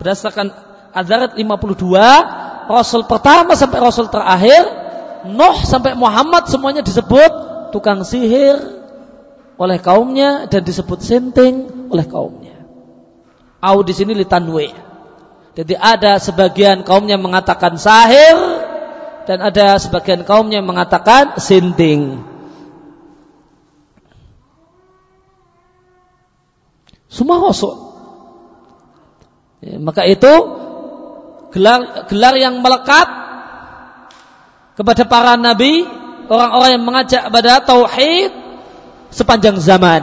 berdasarkan 0.02 0.46
Adzarat 0.88 1.36
52 1.36 2.68
Rasul 2.68 3.06
pertama 3.06 3.54
sampai 3.54 3.78
Rasul 3.78 4.10
terakhir 4.10 4.88
Nuh 5.26 5.56
sampai 5.66 5.98
Muhammad 5.98 6.46
semuanya 6.46 6.80
disebut 6.86 7.32
tukang 7.74 8.06
sihir 8.06 8.54
oleh 9.58 9.78
kaumnya 9.82 10.46
dan 10.46 10.62
disebut 10.62 11.02
senting 11.02 11.66
oleh 11.90 12.06
kaumnya. 12.06 12.54
Au 13.58 13.82
di 13.82 13.90
sini 13.90 14.14
litanwe. 14.14 14.70
Jadi 15.58 15.74
ada 15.74 16.22
sebagian 16.22 16.86
kaumnya 16.86 17.18
mengatakan 17.18 17.74
sahir 17.74 18.57
dan 19.28 19.44
ada 19.44 19.76
sebagian 19.76 20.24
kaumnya 20.24 20.64
mengatakan 20.64 21.36
senting. 21.36 22.24
Semua 27.12 27.36
rasul 27.44 27.88
Ya, 29.58 29.74
maka 29.82 30.06
itu 30.06 30.30
gelar 31.50 32.06
gelar 32.06 32.34
yang 32.38 32.62
melekat 32.62 33.08
kepada 34.78 35.02
para 35.02 35.34
nabi, 35.34 35.82
orang-orang 36.30 36.78
yang 36.78 36.84
mengajak 36.86 37.26
kepada 37.26 37.58
tauhid 37.66 38.30
sepanjang 39.10 39.58
zaman. 39.58 40.02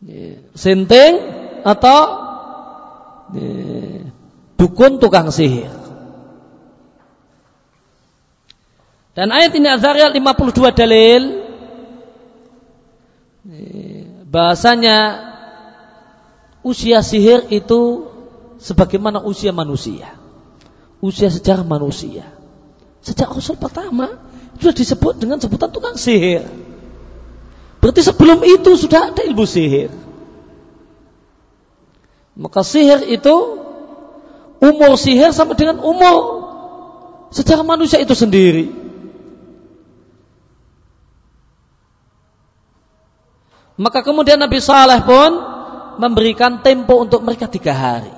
Ya, 0.00 0.40
senting 0.56 1.12
atau 1.60 2.00
ya, 3.36 3.52
dukun 4.62 5.02
tukang 5.02 5.34
sihir. 5.34 5.74
Dan 9.18 9.34
ayat 9.34 9.50
ini 9.58 9.66
Azariah 9.66 10.14
52 10.14 10.70
dalil 10.70 11.22
bahasanya 14.30 15.20
usia 16.62 17.02
sihir 17.02 17.50
itu 17.50 18.06
sebagaimana 18.62 19.18
usia 19.26 19.50
manusia. 19.50 20.14
Usia 21.02 21.26
sejarah 21.26 21.66
manusia. 21.66 22.22
Sejak 23.02 23.34
Rasul 23.34 23.58
pertama 23.58 24.14
sudah 24.62 24.70
disebut 24.70 25.18
dengan 25.18 25.42
sebutan 25.42 25.74
tukang 25.74 25.98
sihir. 25.98 26.46
Berarti 27.82 28.00
sebelum 28.06 28.46
itu 28.46 28.78
sudah 28.78 29.10
ada 29.10 29.26
ilmu 29.26 29.42
sihir. 29.42 29.90
Maka 32.38 32.62
sihir 32.62 33.10
itu 33.10 33.61
umur 34.62 34.94
sihir 34.94 35.34
sama 35.34 35.58
dengan 35.58 35.82
umur 35.82 36.46
sejarah 37.34 37.66
manusia 37.66 37.98
itu 37.98 38.14
sendiri. 38.14 38.70
Maka 43.74 44.06
kemudian 44.06 44.38
Nabi 44.38 44.62
Saleh 44.62 45.02
pun 45.02 45.30
memberikan 45.98 46.62
tempo 46.62 47.02
untuk 47.02 47.26
mereka 47.26 47.50
tiga 47.50 47.74
hari. 47.74 48.14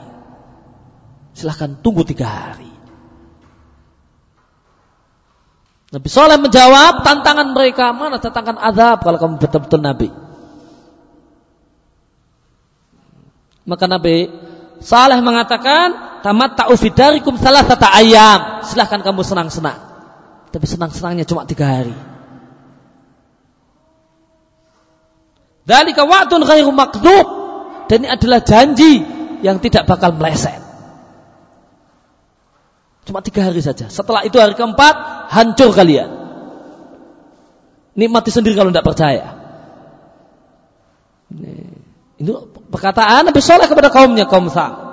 Silahkan 1.32 1.80
tunggu 1.80 2.04
tiga 2.04 2.28
hari. 2.28 2.68
Nabi 5.94 6.08
Soleh 6.10 6.38
menjawab 6.42 7.06
tantangan 7.06 7.54
mereka 7.54 7.94
mana 7.94 8.18
tantangan 8.18 8.58
azab 8.58 9.06
kalau 9.06 9.14
kamu 9.14 9.34
betul-betul 9.38 9.78
Nabi. 9.78 10.10
Maka 13.62 13.86
Nabi 13.86 14.26
Saleh 14.82 15.22
mengatakan 15.22 16.13
tamat 16.24 16.56
ta'ufidarikum 16.56 17.36
salah 17.36 17.68
satu 17.68 17.84
ayam. 17.84 18.64
Silahkan 18.64 19.04
kamu 19.04 19.20
senang-senang. 19.20 19.76
Tapi 20.48 20.64
senang-senangnya 20.64 21.28
cuma 21.28 21.44
tiga 21.44 21.68
hari. 21.68 21.92
Dalika 25.68 26.08
wa'dun 26.08 26.40
ghairu 26.48 26.72
makdub 26.72 27.26
dan 27.92 28.04
ini 28.04 28.08
adalah 28.08 28.40
janji 28.40 29.04
yang 29.44 29.60
tidak 29.60 29.84
bakal 29.84 30.16
meleset. 30.16 30.64
Cuma 33.04 33.20
tiga 33.20 33.44
hari 33.44 33.60
saja. 33.60 33.92
Setelah 33.92 34.24
itu 34.24 34.40
hari 34.40 34.56
keempat, 34.56 35.28
hancur 35.28 35.76
kalian. 35.76 36.08
Nikmati 37.92 38.32
sendiri 38.32 38.56
kalau 38.56 38.72
tidak 38.72 38.88
percaya. 38.88 39.26
Ini 42.16 42.32
perkataan 42.72 43.28
Nabi 43.28 43.40
Soleh 43.44 43.68
kepada 43.68 43.92
kaumnya, 43.92 44.24
kaum 44.24 44.48
Sam. 44.48 44.83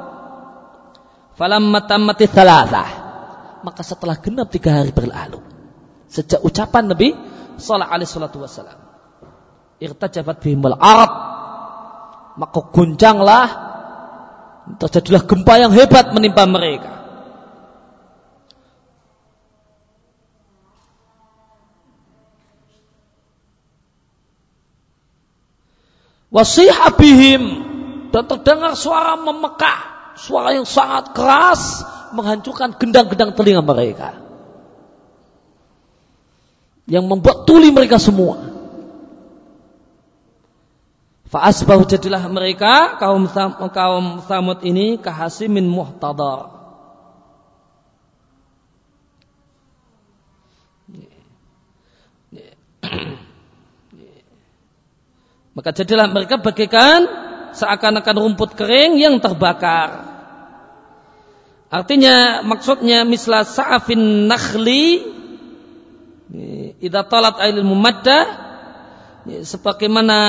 Maka 3.62 3.82
setelah 3.86 4.17
genap 4.17 4.50
tiga 4.50 4.82
hari 4.82 4.91
berlalu. 4.91 5.40
Sejak 6.12 6.44
ucapan 6.44 6.92
Nabi 6.92 7.15
Soleh 7.62 7.88
alaihi 7.88 8.10
salatu 8.10 8.42
wassalam. 8.42 8.79
Irtajabat 9.82 10.42
Arab 10.77 11.12
maka 12.38 12.60
guncanglah 12.73 13.48
terjadilah 14.79 15.23
gempa 15.27 15.54
yang 15.60 15.73
hebat 15.73 16.15
menimpa 16.15 16.48
mereka. 16.48 17.02
Wasihabihim 26.32 27.44
dan 28.15 28.23
terdengar 28.23 28.79
suara 28.79 29.19
memekak, 29.19 29.90
suara 30.20 30.56
yang 30.56 30.68
sangat 30.68 31.16
keras 31.16 31.84
menghancurkan 32.12 32.76
gendang-gendang 32.76 33.32
telinga 33.36 33.64
mereka. 33.64 34.20
Yang 36.90 37.06
membuat 37.08 37.48
tuli 37.48 37.72
mereka 37.72 38.02
semua. 38.02 38.52
Fa'asbahu 41.32 41.88
jadilah 41.88 42.28
mereka 42.28 43.00
kaum 43.00 43.24
kaum 43.72 44.20
Samud 44.28 44.60
ini 44.68 45.00
kahasimin 45.00 45.64
muhtadar. 45.64 46.60
Maka 55.52 55.70
jadilah 55.76 56.12
mereka 56.12 56.40
bagaikan 56.40 57.31
seakan-akan 57.54 58.15
rumput 58.17 58.56
kering 58.56 58.99
yang 58.99 59.19
terbakar. 59.19 60.12
Artinya 61.71 62.43
maksudnya 62.43 63.08
misla 63.08 63.47
sa'afin 63.47 64.27
nakhli 64.27 65.08
idza 66.83 67.02
talat 67.08 67.39
ailil 67.39 67.67
mumadda 67.67 68.27
sebagaimana 69.23 70.19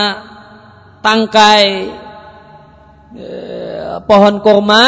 tangkai 1.03 1.67
eh, 3.19 3.95
pohon 4.07 4.39
kurma 4.39 4.85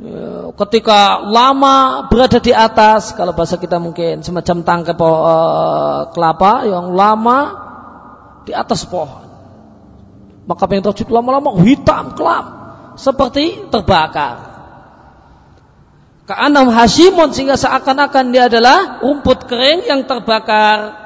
eh, 0.00 0.46
ketika 0.64 1.24
lama 1.28 2.08
berada 2.08 2.40
di 2.40 2.56
atas 2.56 3.12
kalau 3.12 3.36
bahasa 3.36 3.60
kita 3.60 3.76
mungkin 3.76 4.24
semacam 4.24 4.64
tangkai 4.64 4.96
pohon 4.96 5.20
eh, 5.28 6.00
kelapa 6.16 6.52
yang 6.64 6.96
lama 6.96 7.38
di 8.48 8.52
atas 8.56 8.88
pohon 8.88 9.23
maka 10.44 10.64
yang 10.68 10.84
terjadi 10.84 11.12
lama-lama 11.12 11.56
hitam 11.64 12.12
kelam 12.12 12.46
seperti 12.94 13.68
terbakar 13.72 14.54
Ka'anam 16.24 16.72
hasimun 16.72 17.36
sehingga 17.36 17.60
seakan-akan 17.60 18.32
dia 18.32 18.48
adalah 18.48 19.04
rumput 19.04 19.44
kering 19.44 19.84
yang 19.84 20.08
terbakar. 20.08 21.04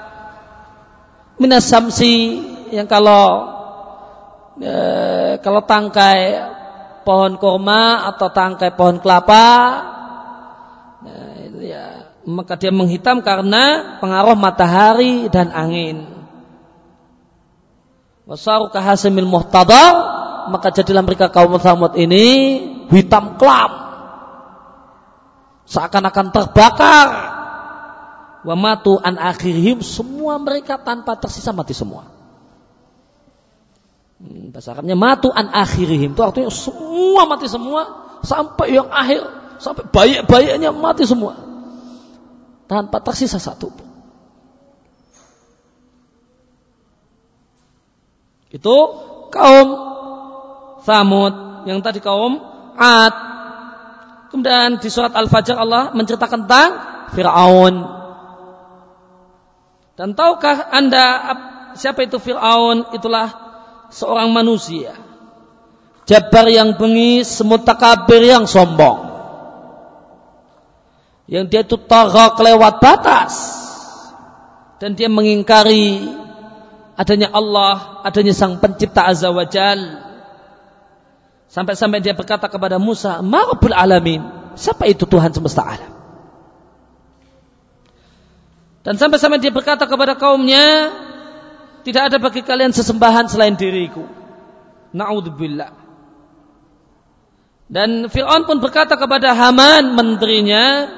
Minas 1.42 1.66
samsi 1.66 2.38
yang 2.70 2.86
kalau 2.86 3.50
e, 4.62 4.74
kalau 5.42 5.62
tangkai 5.66 6.38
pohon 7.02 7.34
kurma 7.34 8.06
atau 8.14 8.30
tangkai 8.30 8.78
pohon 8.78 9.02
kelapa 9.02 9.46
e, 11.02 11.14
ya, 11.66 12.14
maka 12.22 12.54
dia 12.54 12.70
menghitam 12.70 13.18
karena 13.18 13.98
pengaruh 13.98 14.38
matahari 14.38 15.26
dan 15.34 15.50
angin. 15.50 16.17
Wasaru 18.28 18.68
kahasimil 18.68 19.24
muhtadar 19.24 20.20
maka 20.52 20.68
jadilah 20.68 21.00
mereka 21.00 21.32
kaum 21.32 21.56
Samud 21.56 21.96
ini 21.96 22.60
hitam 22.92 23.40
kelam 23.40 23.72
seakan-akan 25.64 26.26
terbakar. 26.28 27.08
Wa 28.44 28.54
matu 28.54 29.00
an 29.00 29.16
akhirihim 29.16 29.80
semua 29.80 30.36
mereka 30.36 30.76
tanpa 30.76 31.16
tersisa 31.16 31.56
mati 31.56 31.72
semua. 31.72 32.06
Hmm, 34.20 34.52
bahasa 34.52 34.76
Arabnya 34.76 34.94
matu 34.94 35.32
an 35.32 35.48
akhirihim 35.48 36.12
itu 36.12 36.22
artinya 36.22 36.52
semua 36.52 37.24
mati 37.24 37.48
semua 37.48 37.80
sampai 38.20 38.76
yang 38.76 38.92
akhir 38.92 39.24
sampai 39.56 39.88
bayi-bayinya 39.88 40.68
mati 40.76 41.08
semua. 41.08 41.32
Tanpa 42.68 43.00
tersisa 43.00 43.40
satu 43.40 43.72
pun 43.72 43.87
itu 48.48 48.76
kaum 49.28 49.68
Samud 50.82 51.66
yang 51.68 51.84
tadi 51.84 52.00
kaum 52.00 52.40
Ad 52.78 53.28
Kemudian 54.28 54.76
di 54.76 54.88
surat 54.92 55.16
Al-Fajr 55.16 55.56
Allah 55.56 55.96
menceritakan 55.96 56.44
tentang 56.44 56.70
Fir'aun. 57.16 57.74
Dan 59.96 60.12
tahukah 60.12 60.68
anda 60.68 61.04
siapa 61.72 62.04
itu 62.04 62.20
Fir'aun? 62.20 62.92
Itulah 62.92 63.32
seorang 63.88 64.28
manusia. 64.28 64.92
Jabar 66.04 66.44
yang 66.48 66.76
bengis, 66.76 67.28
semutakabir 67.40 68.20
yang 68.28 68.44
sombong. 68.44 69.08
Yang 71.28 71.44
dia 71.52 71.62
itu 71.64 71.76
tarak 71.80 72.36
lewat 72.40 72.80
batas. 72.80 73.32
Dan 74.80 74.92
dia 74.92 75.08
mengingkari 75.08 76.04
adanya 76.98 77.30
Allah, 77.30 78.02
adanya 78.02 78.34
sang 78.34 78.58
pencipta 78.58 79.06
azza 79.06 79.30
wa 79.30 79.46
jalla 79.46 80.08
Sampai-sampai 81.48 82.04
dia 82.04 82.12
berkata 82.12 82.44
kepada 82.44 82.76
Musa, 82.76 83.24
Ma'rabul 83.24 83.72
alamin. 83.72 84.20
Siapa 84.52 84.84
itu 84.84 85.08
Tuhan 85.08 85.32
semesta 85.32 85.64
alam? 85.64 85.92
Dan 88.84 89.00
sampai-sampai 89.00 89.40
dia 89.40 89.48
berkata 89.48 89.88
kepada 89.88 90.12
kaumnya, 90.12 90.92
tidak 91.88 92.12
ada 92.12 92.16
bagi 92.20 92.44
kalian 92.44 92.76
sesembahan 92.76 93.32
selain 93.32 93.56
diriku. 93.56 94.04
Na'udzubillah. 94.92 95.72
Dan 97.68 98.12
Fir'aun 98.12 98.44
pun 98.48 98.60
berkata 98.60 98.96
kepada 99.00 99.32
Haman 99.32 99.96
menterinya, 99.96 100.88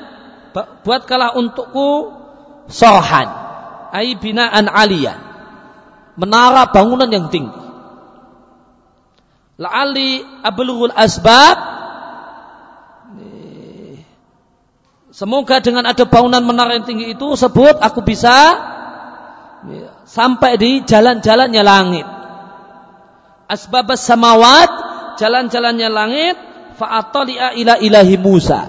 buatkanlah 0.82 1.34
untukku 1.38 2.14
sohan, 2.70 3.26
ai 3.90 4.14
binaan 4.18 4.70
aliyah, 4.70 5.29
menara 6.20 6.68
bangunan 6.68 7.08
yang 7.08 7.32
tinggi. 7.32 7.56
La'ali 9.56 10.20
ablughul 10.44 10.92
asbab 10.92 11.80
Semoga 15.10 15.58
dengan 15.58 15.84
ada 15.90 16.06
bangunan 16.06 16.40
menara 16.40 16.78
yang 16.78 16.86
tinggi 16.86 17.12
itu 17.12 17.34
sebut 17.34 17.82
aku 17.82 18.00
bisa 18.06 18.56
sampai 20.06 20.54
di 20.54 20.86
jalan-jalannya 20.86 21.62
langit. 21.66 22.06
Asbabas 23.50 24.06
samawat, 24.06 24.70
jalan-jalannya 25.18 25.88
langit, 25.90 26.36
fa'atali'a 26.78 27.58
ila 27.58 27.74
ilahi 27.82 28.16
Musa. 28.16 28.62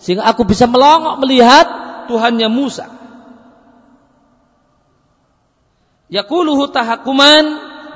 Sehingga 0.00 0.24
aku 0.24 0.48
bisa 0.48 0.64
melongok 0.64 1.20
melihat 1.20 1.66
Tuhannya 2.08 2.48
Musa. 2.48 2.88
Yakuluhu 6.12 6.68
tahakuman 6.68 7.44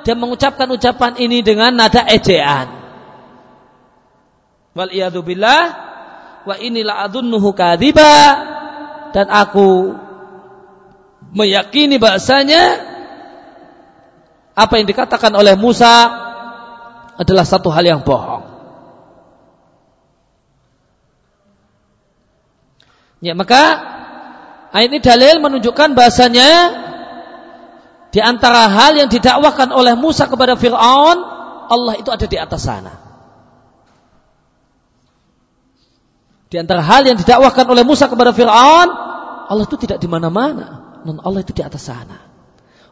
dia 0.01 0.15
mengucapkan 0.17 0.65
ucapan 0.73 1.13
ini 1.21 1.45
dengan 1.45 1.75
nada 1.75 2.01
ejaan. 2.09 2.67
Wal 4.73 4.89
billah 5.21 5.61
wa 6.47 6.55
inilah 6.57 7.05
adunnuhu 7.05 7.53
kadiba 7.53 8.15
dan 9.13 9.27
aku 9.29 9.93
meyakini 11.35 12.01
bahasanya 12.01 12.89
apa 14.57 14.73
yang 14.81 14.87
dikatakan 14.89 15.35
oleh 15.35 15.53
Musa 15.59 16.09
adalah 17.19 17.45
satu 17.45 17.69
hal 17.69 17.85
yang 17.85 18.01
bohong. 18.01 18.47
Ya 23.19 23.35
maka 23.35 23.63
ini 24.79 25.03
dalil 25.03 25.43
menunjukkan 25.43 25.91
bahasanya 25.91 26.49
di 28.09 28.19
antara 28.21 28.65
hal 28.65 28.97
yang 28.97 29.09
didakwahkan 29.09 29.69
oleh 29.69 29.93
Musa 29.93 30.25
kepada 30.25 30.57
Fir'aun, 30.57 31.17
Allah 31.69 31.93
itu 32.01 32.09
ada 32.09 32.25
di 32.25 32.37
atas 32.41 32.65
sana. 32.65 32.93
Di 36.49 36.57
antara 36.57 36.81
hal 36.81 37.05
yang 37.05 37.13
didakwahkan 37.13 37.69
oleh 37.69 37.85
Musa 37.85 38.09
kepada 38.09 38.33
Fir'aun, 38.33 38.89
Allah 39.45 39.65
itu 39.69 39.77
tidak 39.77 40.01
di 40.01 40.09
mana-mana. 40.09 40.97
Non 41.05 41.21
Allah 41.21 41.45
itu 41.45 41.53
di 41.53 41.61
atas 41.61 41.85
sana. 41.85 42.17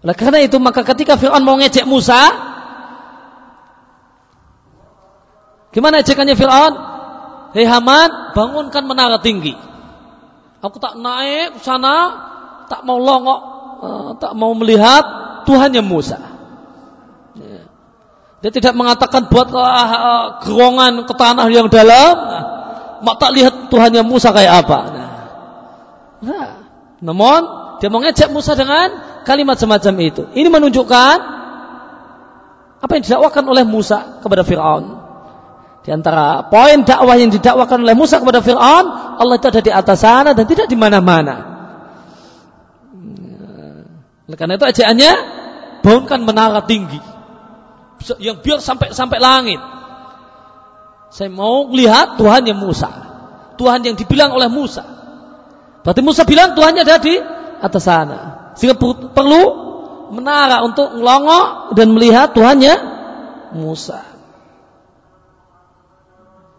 Oleh 0.06 0.14
karena 0.14 0.38
itu 0.46 0.62
maka 0.62 0.86
ketika 0.86 1.18
Fir'aun 1.18 1.42
mau 1.42 1.58
ngecek 1.58 1.90
Musa, 1.90 2.22
gimana 5.74 6.06
ejekannya 6.06 6.38
Fir'aun? 6.38 6.74
Hei 7.58 7.66
Haman, 7.66 8.38
bangunkan 8.38 8.86
menara 8.86 9.18
tinggi. 9.18 9.58
Aku 10.62 10.78
tak 10.78 10.94
naik 11.02 11.58
sana, 11.66 11.96
tak 12.70 12.86
mau 12.86 13.02
longok 13.02 13.57
uh, 13.82 14.10
tak 14.18 14.34
mau 14.34 14.52
melihat 14.58 15.04
Tuhannya 15.48 15.82
Musa. 15.86 16.20
Ya. 17.38 17.66
Dia 18.44 18.52
tidak 18.52 18.74
mengatakan 18.76 19.32
buatlah 19.32 19.88
uh, 19.90 20.26
gerongan 20.44 21.06
ke 21.08 21.14
tanah 21.16 21.48
yang 21.50 21.72
dalam, 21.72 22.14
mak 23.02 23.16
tak 23.18 23.32
lihat 23.34 23.70
Tuhannya 23.72 24.04
Musa 24.04 24.34
kayak 24.36 24.68
apa. 24.68 24.80
Nah. 24.92 25.12
Nah. 26.22 26.50
Namun 26.98 27.40
dia 27.78 27.94
mau 27.94 28.02
ngejek 28.02 28.34
Musa 28.34 28.58
dengan 28.58 29.22
kalimat 29.22 29.58
semacam 29.58 29.94
itu. 30.02 30.26
Ini 30.34 30.50
menunjukkan 30.50 31.18
apa 32.78 32.92
yang 32.94 33.04
didakwakan 33.06 33.44
oleh 33.50 33.66
Musa 33.66 34.22
kepada 34.22 34.46
Fir'aun. 34.46 34.86
Di 35.88 35.96
antara 35.96 36.52
poin 36.52 36.84
dakwah 36.84 37.16
yang 37.16 37.32
didakwakan 37.32 37.88
oleh 37.88 37.96
Musa 37.96 38.20
kepada 38.20 38.44
Fir'aun, 38.44 38.86
Allah 39.18 39.36
itu 39.40 39.48
ada 39.48 39.62
di 39.64 39.72
atas 39.72 39.98
sana 40.04 40.36
dan 40.36 40.46
tidak 40.46 40.68
di 40.68 40.76
mana-mana. 40.76 41.57
Karena 44.36 44.60
itu 44.60 44.68
ajaannya 44.68 45.12
bangunkan 45.80 46.20
menara 46.28 46.60
tinggi 46.68 47.00
yang 48.20 48.44
biar 48.44 48.60
sampai 48.60 48.92
sampai 48.92 49.18
langit. 49.18 49.62
Saya 51.08 51.32
mau 51.32 51.72
lihat 51.72 52.20
Tuhan 52.20 52.44
yang 52.44 52.60
Musa. 52.60 52.92
Tuhan 53.56 53.82
yang 53.88 53.96
dibilang 53.96 54.36
oleh 54.36 54.52
Musa. 54.52 54.84
Berarti 55.82 56.02
Musa 56.04 56.28
bilang 56.28 56.54
Tuhannya 56.54 56.84
ada 56.84 57.00
di 57.00 57.16
atas 57.64 57.84
sana. 57.88 58.52
Sehingga 58.60 58.76
perlu 59.16 59.44
menara 60.12 60.62
untuk 60.68 61.00
ngelongok 61.00 61.74
dan 61.74 61.88
melihat 61.96 62.36
Tuhannya 62.36 62.76
Musa. 63.56 64.04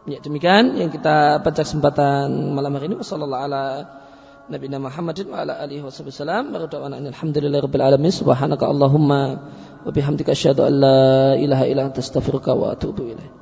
Ya 0.08 0.24
demikian 0.24 0.80
yang 0.80 0.88
kita 0.88 1.44
baca 1.44 1.60
kesempatan 1.60 2.56
malam 2.56 2.72
hari 2.72 2.88
ini. 2.88 2.96
Wassalamualaikum 2.96 4.07
Nabi 4.48 4.68
Muhammadin 4.68 5.28
wa 5.28 5.44
ala 5.44 5.60
alihi 5.60 5.84
wasallam. 5.84 6.52
Wa 6.52 6.66
alhamdulillahi 7.12 7.68
alamin. 7.80 8.10
Subhanaka 8.10 8.64
Allahumma 8.64 9.20
wa 9.84 9.92
bihamdika 9.92 10.32
asyhadu 10.32 10.64
an 10.64 10.72
la 10.80 11.36
ilaha 11.36 11.64
illa 11.68 11.82
anta 11.88 12.00
astaghfiruka 12.00 12.56
wa 12.56 12.72
atubu 12.72 13.12
ilaik. 13.12 13.37